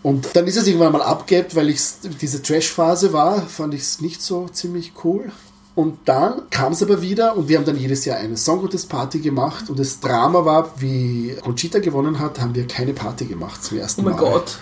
[0.02, 1.82] Und dann ist es irgendwann mal abgeebbt, weil ich
[2.22, 5.32] diese Trash-Phase war, fand ich es nicht so ziemlich cool.
[5.76, 8.89] Und dann kam es aber wieder und wir haben dann jedes Jahr eine Song Contest
[8.89, 13.64] Party gemacht und das Drama war, wie Conchita gewonnen hat, haben wir keine Party gemacht
[13.64, 14.20] zum ersten Oh mein Mal.
[14.20, 14.60] Gott.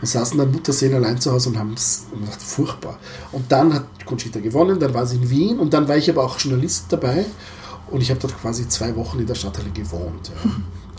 [0.00, 2.98] Wir saßen dann Mutterseelen allein zu Hause und haben es gedacht, furchtbar.
[3.30, 6.24] Und dann hat Conchita gewonnen, dann war sie in Wien und dann war ich aber
[6.24, 7.24] auch Journalist dabei
[7.90, 10.32] und ich habe dort quasi zwei Wochen in der Stadthalle gewohnt.
[10.44, 10.50] Ja.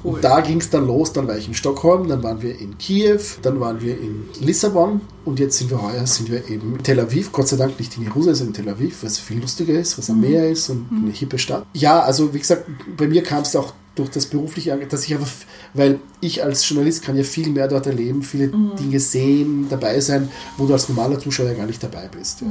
[0.03, 0.15] Cool.
[0.15, 2.77] Und da ging es dann los, dann war ich in Stockholm, dann waren wir in
[2.77, 6.83] Kiew, dann waren wir in Lissabon und jetzt sind wir heuer, sind wir eben in
[6.83, 9.79] Tel Aviv, Gott sei Dank nicht in Jerusalem, sondern in Tel Aviv, was viel lustiger
[9.79, 11.65] ist, was am Meer ist und eine hippe Stadt.
[11.73, 12.65] Ja, also wie gesagt,
[12.97, 15.29] bei mir kam es auch durch das berufliche, dass ich einfach,
[15.73, 20.29] weil ich als Journalist kann ja viel mehr dort erleben, viele Dinge sehen, dabei sein,
[20.57, 22.41] wo du als normaler Zuschauer ja gar nicht dabei bist.
[22.41, 22.47] Ja.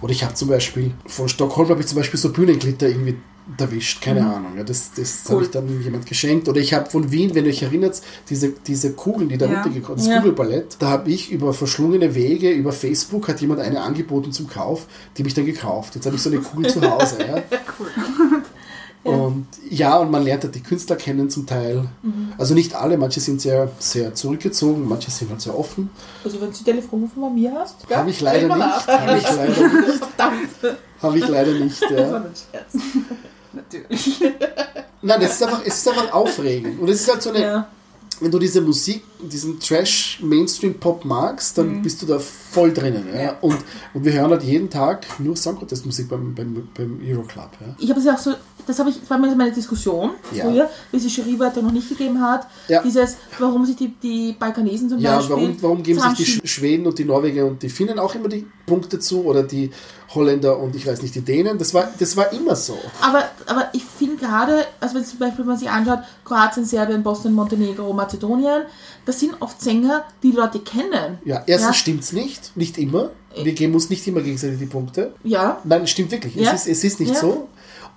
[0.00, 3.16] Oder ich habe zum Beispiel, von Stockholm habe ich zum Beispiel so Bühnenglitter irgendwie
[3.56, 4.56] erwischt, keine Ahnung.
[4.56, 5.34] Ja, das das Cool.
[5.36, 6.48] habe ich dann jemand geschenkt.
[6.48, 9.62] Oder ich habe von Wien, wenn ihr euch erinnert, diese, diese Kugeln, die da Ja.
[9.62, 10.18] runtergekommen das Ja.
[10.18, 14.86] Kugelballett, da habe ich über verschlungene Wege, über Facebook hat jemand eine angeboten zum Kauf,
[15.16, 15.94] die habe ich dann gekauft.
[15.94, 17.16] Jetzt habe ich so eine Kugel zu Hause.
[19.04, 19.12] Ja.
[19.12, 21.88] Und ja, und man lernt halt die Künstler kennen zum Teil.
[22.02, 22.32] Mhm.
[22.36, 25.88] Also nicht alle, manche sind sehr, sehr zurückgezogen, manche sind halt sehr offen.
[26.24, 28.58] Also wenn du die Telefonnummer bei mir hast, ja, Habe ich leider nicht.
[28.88, 30.04] Habe ich leider nicht.
[30.04, 30.78] Verdammt.
[31.00, 31.80] Habe ich leider nicht.
[31.80, 32.16] Das war Ja.
[32.16, 32.84] ein Scherz.
[33.52, 34.20] Natürlich.
[35.02, 36.80] Nein, das ist einfach, es ist einfach aufregend.
[36.80, 37.68] Und es ist halt so eine, Ja.
[38.20, 43.06] wenn du diese Musik, diesen Trash Mainstream Pop magst, dann bist du da voll drinnen.
[43.14, 43.22] Ja?
[43.22, 43.38] Ja.
[43.40, 43.56] Und,
[43.94, 47.50] und wir hören halt jeden Tag nur Song Contest Musik beim, beim, beim Euroclub.
[47.60, 47.74] Ja?
[47.78, 48.34] Ich habe es ja auch so,
[48.66, 50.44] das habe ich, das war meine Diskussion Ja.
[50.44, 52.46] früher, wie es die Jurywertung noch nicht gegeben hat.
[52.68, 52.82] Ja.
[52.82, 55.36] Dieses, warum sich die, die Balkanesen zum Ja, Beispiel.
[55.36, 58.44] warum, warum geben sich die Schweden und die Norweger und die Finnen auch immer die
[58.66, 59.70] Punkte zu oder die
[60.14, 61.58] Holländer und ich weiß nicht, die Dänen?
[61.58, 62.78] Das war, das war immer so.
[63.02, 67.34] Aber, aber ich finde gerade, also wenn zum Beispiel man sich anschaut, Kroatien, Serbien, Bosnien,
[67.34, 68.62] Montenegro, Mazedonien,
[69.04, 71.18] das sind oft Sänger, die Leute kennen.
[71.24, 71.74] Ja, erstens Ja.
[71.74, 73.10] stimmt's nicht, nicht immer.
[73.42, 75.12] Wir geben uns nicht immer gegenseitig die Punkte.
[75.24, 75.58] Ja.
[75.64, 76.34] Nein, es stimmt wirklich.
[76.34, 76.52] Ja.
[76.52, 77.20] Es, ist, es ist nicht Ja.
[77.20, 77.48] so.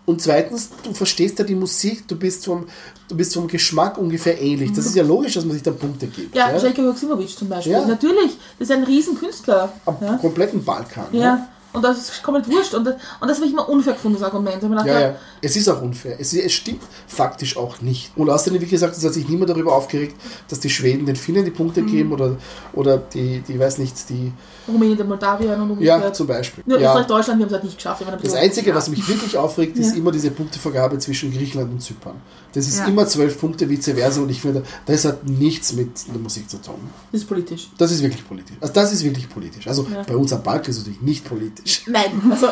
[0.06, 2.66] Und zweitens, du verstehst ja die Musik, du bist vom,
[3.08, 4.74] du bist vom Geschmack ungefähr ähnlich.
[4.74, 6.36] Das ist ja logisch, dass man sich dann Punkte gibt.
[6.36, 6.58] Ja, ja?
[6.58, 7.74] Jelko Joksimovic zum Beispiel.
[7.74, 7.86] Ja.
[7.86, 9.72] Natürlich, das ist ein Riesenkünstler.
[9.86, 10.18] Am Ja.
[10.18, 11.06] kompletten Balkan.
[11.14, 11.48] ja.
[11.74, 12.74] Und das ist komplett wurscht.
[12.74, 14.60] Und das, und das habe ich immer unfair gefunden, das Argument.
[14.60, 15.16] Gedacht, Ja, ja.
[15.42, 16.18] Es ist auch unfair.
[16.20, 18.12] Es, es stimmt faktisch auch nicht.
[18.18, 20.16] Und außerdem, wie gesagt, es hat sich niemand darüber aufgeregt,
[20.50, 21.56] dass die Schweden den Finnen die Mhm.
[21.56, 22.38] Punkte geben oder,
[22.74, 24.32] oder die, die, weiß nicht, die,
[24.72, 26.16] Rumänien, der Moldawien und ja, umgekehrt.
[26.16, 26.64] zum Beispiel.
[26.68, 26.90] Nur Ja.
[26.92, 28.04] Österreich, Deutschland, wir haben es halt nicht geschafft.
[28.24, 28.76] Das Einzige, ja.
[28.76, 29.98] was mich wirklich aufregt, ist Ja.
[29.98, 32.16] immer diese Punktevergabe zwischen Griechenland und Zypern.
[32.54, 32.86] Das ist Ja.
[32.88, 34.22] immer zwölf Punkte, vice versa.
[34.22, 36.76] Und ich finde, das hat nichts mit der Musik zu tun.
[37.12, 37.70] Das ist politisch.
[37.78, 38.58] Das ist wirklich politisch.
[38.60, 39.68] Also das ist wirklich politisch.
[39.68, 40.04] Also Ja.
[40.04, 41.84] bei uns am Balkan ist es natürlich nicht politisch.
[41.88, 42.48] Nein, also,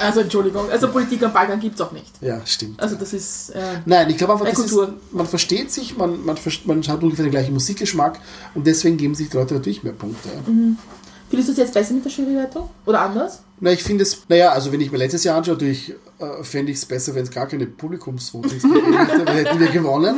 [0.00, 2.10] also Entschuldigung, also Politik am Balkan gibt es auch nicht.
[2.20, 2.80] Ja, stimmt.
[2.80, 3.50] Also das ist...
[3.50, 4.94] Äh, Nein, ich glaube einfach, das ist, Kultur.
[5.12, 8.18] man versteht sich, man, man, man hat ungefähr den gleichen Musikgeschmack
[8.54, 10.28] und deswegen geben sich die Leute natürlich mehr Punkte.
[10.28, 10.52] Ja.
[11.28, 12.70] Findest du es jetzt besser mit der Jurywertung?
[12.86, 13.42] Oder anders?
[13.60, 16.72] Na, ich finde es, naja, also wenn ich mir letztes Jahr anschaue, natürlich äh, fände
[16.72, 20.16] ich es besser, wenn es gar keine Publikumsvotings gegeben hätte, dann hätten wir gewonnen.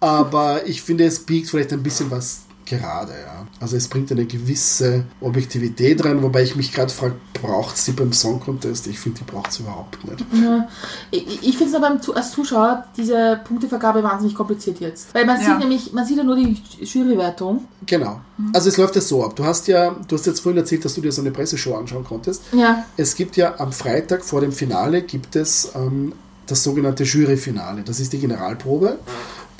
[0.00, 3.46] Aber ich finde, es biegt vielleicht ein bisschen was gerade, ja.
[3.60, 8.12] Also es bringt eine gewisse Objektivität rein, wobei ich mich gerade frage, braucht sie beim
[8.12, 8.86] Song Contest?
[8.86, 10.24] Ich finde, die braucht es überhaupt nicht.
[10.42, 10.68] Ja.
[11.10, 15.14] Ich, ich finde es aber als Zuschauer diese Punktevergabe wahnsinnig kompliziert jetzt.
[15.14, 15.46] Weil man Ja.
[15.46, 17.64] sieht nämlich, man sieht ja nur die Jurywertung.
[17.86, 18.20] Genau.
[18.52, 19.36] Also es läuft ja so ab.
[19.36, 22.04] Du hast ja, du hast jetzt vorhin erzählt, dass du dir so eine Presseshow anschauen
[22.04, 22.42] konntest.
[22.52, 22.84] Ja.
[22.96, 26.12] Es gibt ja am Freitag vor dem Finale gibt es ähm,
[26.46, 27.82] das sogenannte Juryfinale.
[27.82, 28.98] Das ist die Generalprobe.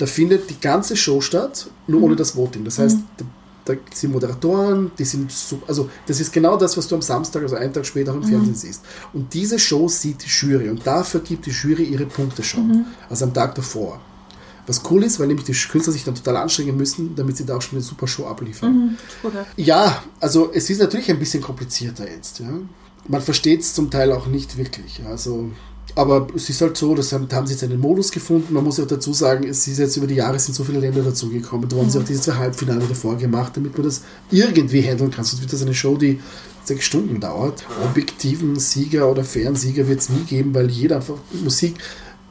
[0.01, 2.65] Da findet die ganze Show statt, nur ohne das Voting.
[2.65, 3.25] Das heißt, da,
[3.65, 7.43] da sind Moderatoren, die sind so, also das ist genau das, was du am Samstag,
[7.43, 8.83] also einen Tag später auch im Fernsehen siehst.
[9.13, 12.87] Und diese Show sieht die Jury und dafür gibt die Jury ihre Punkte schon.
[13.11, 14.01] Also am Tag davor.
[14.65, 17.57] Was cool ist, weil nämlich die Künstler sich dann total anstrengen müssen, damit sie da
[17.57, 18.97] auch schon eine super Show abliefern.
[19.21, 19.45] Oder?
[19.55, 22.39] Ja, also es ist natürlich ein bisschen komplizierter jetzt.
[22.39, 22.49] Ja.
[23.07, 25.03] Man versteht es zum Teil auch nicht wirklich.
[25.07, 25.51] Also,
[25.95, 28.53] aber es ist halt so, das haben, da haben sie jetzt einen Modus gefunden.
[28.53, 30.79] Man muss ja auch dazu sagen, es ist jetzt über die Jahre sind so viele
[30.79, 31.67] Länder dazugekommen.
[31.67, 35.25] Da haben sie auch diese zwei Halbfinale davor gemacht, damit man das irgendwie handeln kann.
[35.25, 36.21] Sonst wird das eine Show, die
[36.63, 37.65] sechs Stunden dauert.
[37.83, 41.75] Objektiven Sieger oder fairen Sieger wird es nie geben, weil jeder einfach Musik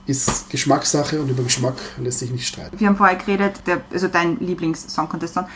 [0.07, 2.81] ist Geschmackssache und über Geschmack lässt sich nicht streiten.
[2.81, 5.47] Wir haben vorher geredet, der, also dein Lieblings-Song-Contest-Song.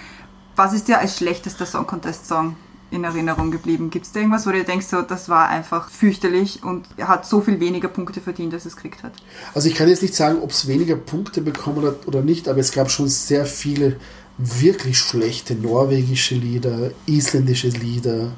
[0.57, 2.55] Was ist dir als schlechtester Song-Contest-Song
[2.91, 3.91] in Erinnerung geblieben?
[3.91, 7.27] Gibt es da irgendwas, wo du denkst, so, das war einfach fürchterlich und er hat
[7.27, 9.13] so viel weniger Punkte verdient, als es gekriegt hat?
[9.55, 12.59] Also ich kann jetzt nicht sagen, ob es weniger Punkte bekommen hat oder nicht, aber
[12.59, 13.97] es gab schon sehr viele
[14.39, 18.33] wirklich schlechte norwegische Lieder, isländische Lieder.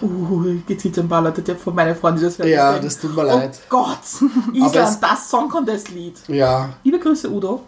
[0.00, 2.48] Uh, es ein paar Leute, die von meinen Freunden die das hören.
[2.48, 3.60] Ja, denken, das tut mir leid.
[3.70, 4.00] Oh Gott,
[4.52, 6.16] Island, das Song Contest Lied.
[6.26, 7.62] Ja, Liebe Grüße, Udo.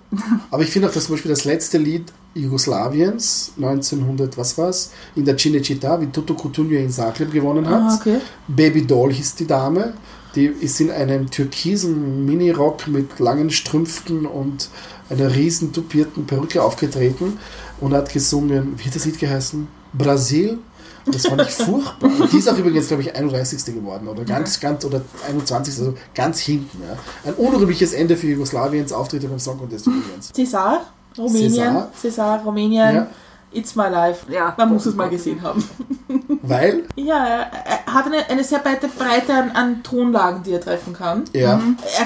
[0.50, 5.24] aber ich finde auch, dass zum Beispiel das letzte Lied Jugoslawiens 1900, was war's, in
[5.24, 7.82] der Cinecittà, wie Toto Cutugno in Zagreb gewonnen hat.
[7.82, 8.16] Ah, okay.
[8.48, 9.94] Baby Doll hieß die Dame.
[10.34, 14.68] Die ist in einem türkisen Minirock mit langen Strümpfen und
[15.08, 17.38] einer riesen tupierten Perücke aufgetreten
[17.80, 19.68] und hat gesungen, wie hat das Lied geheißen?
[19.92, 20.58] Brasil?
[21.06, 22.10] Das fand ich furchtbar.
[22.32, 23.64] Die ist auch übrigens, glaube ich, 31.
[23.66, 25.78] geworden oder ganz, ganz, oder 21.
[25.78, 26.82] Also ganz hinten.
[26.82, 26.98] Ja.
[27.30, 30.32] Ein unrühmliches Ende für Jugoslawiens Auftritte beim Song Contest übrigens.
[30.34, 30.86] Cesar,
[31.18, 31.50] Rumänien.
[31.50, 31.90] Cesar.
[32.00, 32.94] Cesar, Rumänien.
[32.94, 33.06] Ja.
[33.52, 34.30] It's my life.
[34.32, 34.52] Ja.
[34.58, 35.62] Man muss es mal gesehen haben.
[36.42, 40.92] Weil, Ja, er, hat eine, eine sehr breite Breite an, an Tonlagen, die er treffen
[40.92, 41.24] kann.
[41.32, 41.60] ja,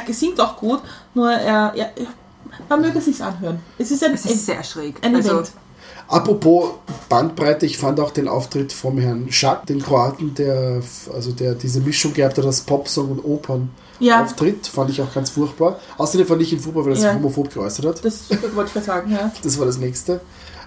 [0.07, 0.81] Er singt auch gut,
[1.15, 1.91] nur er, er
[2.69, 3.61] man möge es sich anhören.
[3.79, 4.97] Es ist ein, Es ist sehr schräg.
[5.03, 5.53] ein also, Event.
[6.09, 6.71] Apropos
[7.09, 10.83] Bandbreite, ich fand auch den Auftritt vom Herrn Schack, den Kroaten, der
[11.13, 13.71] also der diese Mischung gehabt hat aus Popsong und Opern.
[14.01, 14.23] Ja.
[14.23, 15.79] Auftritt, fand ich auch ganz furchtbar.
[15.97, 18.05] Außerdem fand ich ihn furchtbar, weil er sich homophob geäußert hat.
[18.05, 19.33] Das wollte ich gerade sagen, ja.
[19.43, 20.21] Das war das nächste.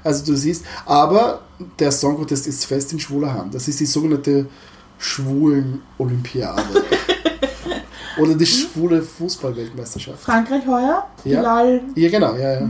[0.03, 1.41] Also du siehst, aber
[1.79, 3.53] der Song Contest ist fest in schwuler Hand.
[3.53, 4.47] Das ist die sogenannte
[4.97, 6.63] schwulen Olympiade.
[8.19, 10.21] Oder die schwule Fußballweltmeisterschaft.
[10.23, 11.63] Frankreich heuer, Ja.
[11.95, 12.69] Ja, genau, ja, ja.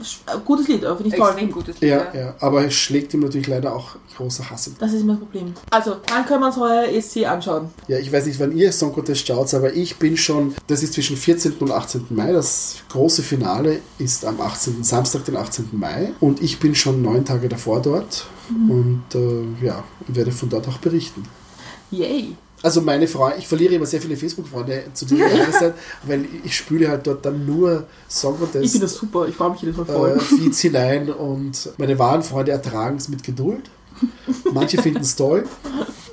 [0.00, 1.28] sch- gutes Lied, finde ich toll.
[1.28, 1.90] extrem gutes Lied.
[1.90, 2.34] Ja, ja.
[2.40, 5.54] Aber es schlägt ihm natürlich leider auch großer Hass im Das ist immer das Problem.
[5.70, 7.70] Also, dann können wir uns heuer ESC anschauen.
[7.88, 10.94] Ja, ich weiß nicht, wann ihr Song Contest schaut, aber ich bin schon, das ist
[10.94, 11.52] zwischen 14.
[11.60, 12.06] und 18.
[12.10, 12.32] Mai.
[12.32, 14.82] Das große Finale ist am 18.
[14.84, 15.68] Samstag, den 18.
[15.72, 16.12] Mai.
[16.20, 20.78] Und ich bin schon neun Tage davor dort und äh, ja, werde von dort auch
[20.78, 21.22] berichten.
[21.90, 22.36] Yay.
[22.62, 26.88] Also meine Freunde, ich verliere immer sehr viele Facebook-Freunde zu dieser Jahreszeit, weil ich spüle
[26.88, 29.88] halt dort dann nur Song Ich Contest finde das super, ich freue mich jedes Mal
[29.88, 30.20] äh, voll.
[30.20, 33.70] Feeds hinein und meine wahren Freunde ertragen es mit Geduld.
[34.52, 35.44] Manche finden es toll.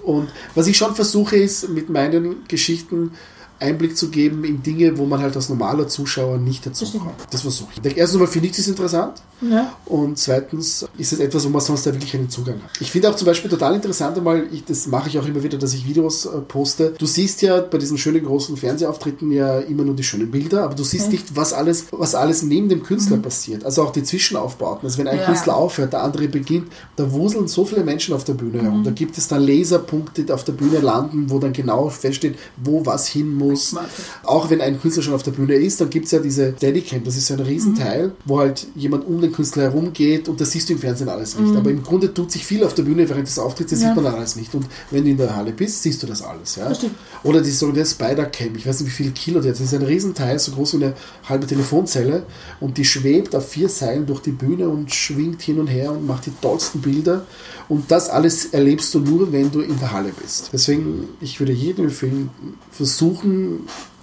[0.04, 3.12] Und was ich schon versuche, ist mit meinen Geschichten
[3.60, 7.14] Einblick zu geben in Dinge, wo man halt als normaler Zuschauer nicht dazu kommt.
[7.32, 7.98] Das versuche ich.
[7.98, 9.74] Erstens mal finde ich es interessant Ja.
[9.86, 12.70] und zweitens ist es etwas, wo man sonst da wirklich einen Zugang hat.
[12.80, 15.58] Ich finde auch zum Beispiel total interessant einmal, ich, das mache ich auch immer wieder,
[15.58, 16.94] dass ich Videos äh, poste.
[16.98, 20.76] Du siehst ja bei diesen schönen großen Fernsehauftritten ja immer nur die schönen Bilder, aber
[20.76, 21.14] du siehst Okay.
[21.16, 23.66] nicht, was alles, was alles neben dem Künstler passiert.
[23.66, 24.88] Also auch die Zwischenaufbauten.
[24.88, 25.26] Also wenn ein Ja.
[25.26, 28.84] Künstler aufhört, der andere beginnt, da wuseln so viele Menschen auf der Bühne herum.
[28.84, 32.86] Da gibt es dann Laserpunkte, die auf der Bühne landen, wo dann genau feststeht, wo
[32.86, 33.76] was hin muss Fotos.
[34.24, 37.04] Auch wenn ein Künstler schon auf der Bühne ist, dann gibt es ja diese Steadicam,
[37.04, 38.12] das ist so ein Riesenteil, Mhm.
[38.26, 41.56] wo halt jemand um den Künstler herumgeht und das siehst du im Fernsehen alles nicht.
[41.56, 43.86] Aber im Grunde tut sich viel auf der Bühne während des Auftritts, das Mhm.
[43.86, 43.94] Ja.
[43.96, 44.54] sieht man alles nicht.
[44.56, 46.56] Und wenn du in der Halle bist, siehst du das alles.
[46.56, 46.70] Ja?
[46.70, 46.80] Das.
[47.24, 49.82] Oder die sogenannte Spider-Cam, ich weiß nicht wie viele Kilo die hat, das ist ein
[49.84, 50.94] Riesenteil, so groß wie eine
[51.28, 52.24] halbe Telefonzelle
[52.60, 56.06] und die schwebt auf vier Seilen durch die Bühne und schwingt hin und her und
[56.08, 57.26] macht die tollsten Bilder.
[57.68, 60.50] Und das alles erlebst du nur, wenn du in der Halle bist.
[60.52, 62.30] Deswegen, ich würde jedem empfehlen,
[62.72, 63.39] versuchen,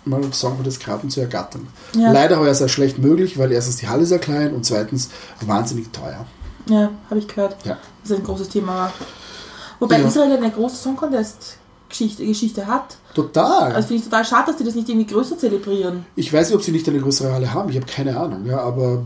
[0.05, 0.78] mal Song von des
[1.09, 1.66] zu ergattern.
[1.95, 2.12] Ja.
[2.12, 5.11] Leider heuer sehr schlecht möglich, weil erstens die Halle sehr klein und zweitens
[5.41, 6.26] wahnsinnig teuer.
[6.68, 7.57] Ja, habe ich gehört.
[7.64, 7.78] Ja.
[8.03, 8.74] Das ist ein großes Thema.
[8.74, 8.93] war.
[9.80, 10.07] Wobei Ja.
[10.07, 11.59] Israel eine große Song Contest
[11.89, 12.97] Geschichte, Geschichte hat.
[13.14, 13.72] Total.
[13.72, 16.05] Also finde ich total schade, dass die das nicht irgendwie größer zelebrieren.
[16.16, 18.59] Ich weiß nicht, ob sie nicht eine größere Halle haben, ich habe keine Ahnung, ja,
[18.59, 19.05] aber,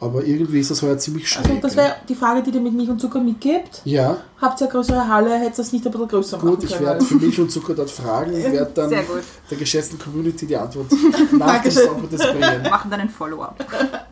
[0.00, 1.46] aber irgendwie ist das heuer ziemlich schräg.
[1.48, 3.82] Also das wäre die Frage, die ihr mit Milch und Zucker mitgebt.
[3.84, 6.64] ja, Habt ihr eine größere Halle, hättet ihr das nicht ein bisschen größer gut, machen
[6.64, 6.86] ich können?
[6.86, 9.22] werde für Milch und Zucker dort fragen und werde dann gut.
[9.50, 10.86] der geschätzten Community die Antwort
[11.32, 11.72] nach dem.
[11.72, 12.62] Song bringen.
[12.62, 13.56] Wir machen dann ein Follow-up.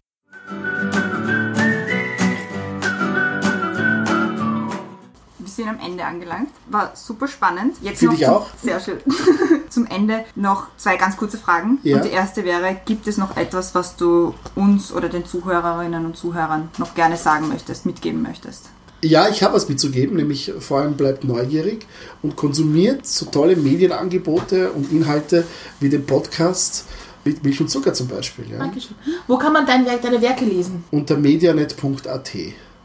[5.57, 6.51] sind am Ende angelangt.
[6.71, 7.77] War super spannend.
[7.83, 8.47] Jetzt Finde noch ich auch.
[8.63, 8.99] Sehr schön.
[9.69, 11.79] zum Ende noch zwei ganz kurze Fragen.
[11.83, 11.97] Ja.
[11.97, 16.17] Und die erste wäre, gibt es noch etwas, was du uns oder den Zuhörerinnen und
[16.17, 18.71] Zuhörern noch gerne sagen möchtest, mitgeben möchtest?
[19.03, 21.87] Ja, ich habe was mitzugeben, nämlich vor allem bleibt neugierig
[22.23, 25.45] und konsumiert so tolle Medienangebote und Inhalte
[25.81, 26.87] wie den Podcast
[27.25, 28.51] mit Milch und Zucker zum Beispiel.
[28.51, 28.59] Ja?
[28.59, 28.97] Dankeschön.
[29.27, 30.85] Wo kann man dein Werk, deine Werke lesen?
[30.91, 32.33] Unter medianet.at.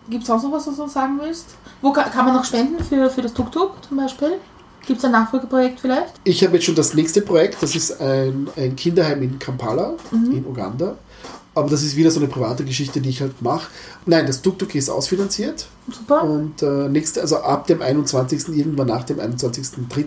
[0.09, 1.45] Gibt es sonst noch was, was du uns sagen willst?
[1.81, 4.33] Wo kann, kann man noch spenden für, für das Tuk-Tuk zum Beispiel?
[4.85, 6.13] Gibt es ein Nachfolgeprojekt vielleicht?
[6.23, 10.45] Ich habe jetzt schon das nächste Projekt, das ist ein, ein Kinderheim in Kampala in
[10.45, 10.95] Uganda.
[11.53, 13.69] Aber das ist wieder so eine private Geschichte, die ich halt mache.
[14.05, 15.67] Nein, das Tuk-Tuk ist ausfinanziert.
[15.91, 16.23] Super.
[16.23, 20.05] Und äh, nächste, also ab dem 21., irgendwann nach dem 21.03.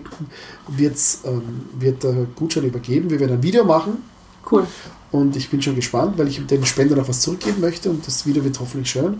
[0.67, 3.11] wird's, ähm, wird der Gutschein übergeben.
[3.11, 4.03] Wir werden ein Video machen
[4.51, 4.65] Cool.
[5.11, 8.25] und ich bin schon gespannt, weil ich den Spendern auch was zurückgeben möchte und das
[8.25, 9.19] Video wird hoffentlich schön.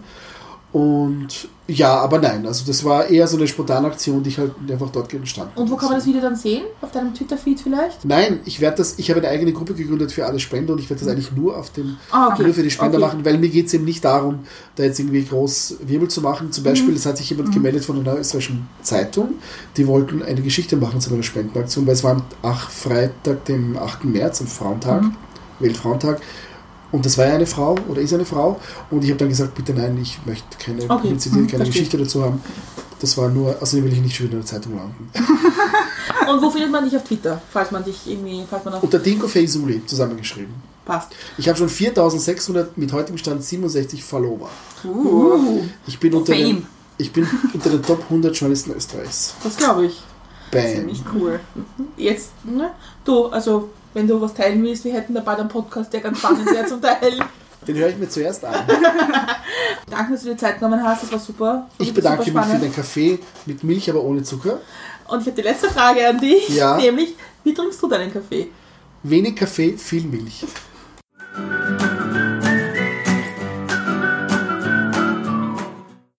[0.75, 4.51] Und ja, aber nein, also das war eher so eine spontane Aktion, die ich halt
[4.69, 6.63] einfach dort entstanden Und wo kann man das Video dann sehen?
[6.81, 8.03] Auf deinem Twitter-Feed vielleicht?
[8.03, 10.89] Nein, ich werde das, ich habe eine eigene Gruppe gegründet für alle Spender und ich
[10.89, 12.43] werde das eigentlich nur auf dem, Ah, okay.
[12.43, 13.05] nur für die Spender Okay.
[13.07, 14.39] machen, weil mir geht es eben nicht darum,
[14.75, 16.51] da jetzt irgendwie groß Wirbel zu machen.
[16.51, 16.97] Zum Beispiel, Mhm.
[16.97, 19.35] es hat sich jemand gemeldet von einer österreichischen Zeitung,
[19.77, 22.11] die wollten eine Geschichte machen zu einer Spendenaktion, weil es war
[22.43, 24.03] am Freitag, dem 8.
[24.09, 25.15] März, am Frauentag, Mhm.
[25.59, 26.19] Weltfrauentag.
[26.95, 28.59] Und das war ja eine Frau oder ist eine Frau.
[28.89, 31.67] Und ich habe dann gesagt, bitte nein, ich möchte keine Okay, Publizität, keine verstehe.
[31.67, 32.41] Geschichte dazu haben.
[33.01, 35.09] Das war nur, also will ich nicht schon wieder in der Zeitung landen.
[36.29, 37.41] Und wo findet man dich auf Twitter?
[37.51, 40.53] Falls man dich irgendwie, falls man auf Unter Dinko Feisuli zusammengeschrieben.
[40.85, 41.09] passt.
[41.37, 44.49] Ich habe schon 4600 mit heutigem Stand 67 Follower.
[44.85, 46.65] Uh, Ich bin unter den,
[46.97, 49.33] ich bin unter den Top 100 Journalisten Österreichs.
[49.43, 50.01] das glaube ich.
[50.51, 50.63] Bam.
[50.75, 51.39] Ziemlich cool.
[51.97, 52.71] Jetzt, ne?
[53.03, 56.45] Du, also, wenn du was teilen willst, wir hätten dabei einen Podcast, der ganz spannend
[56.51, 57.23] wäre zum Teilen.
[57.67, 58.53] Den höre ich mir zuerst an.
[59.89, 61.67] Danke, dass du dir Zeit genommen hast, das war super.
[61.79, 63.17] Ich Super bedanke mich für den Kaffee
[63.47, 64.59] mit Milch, aber ohne Zucker.
[65.07, 66.77] Und ich habe die letzte Frage an dich, Ja.
[66.77, 68.49] nämlich, wie trinkst du deinen Kaffee?
[69.01, 70.43] Wenig Kaffee, viel Milch.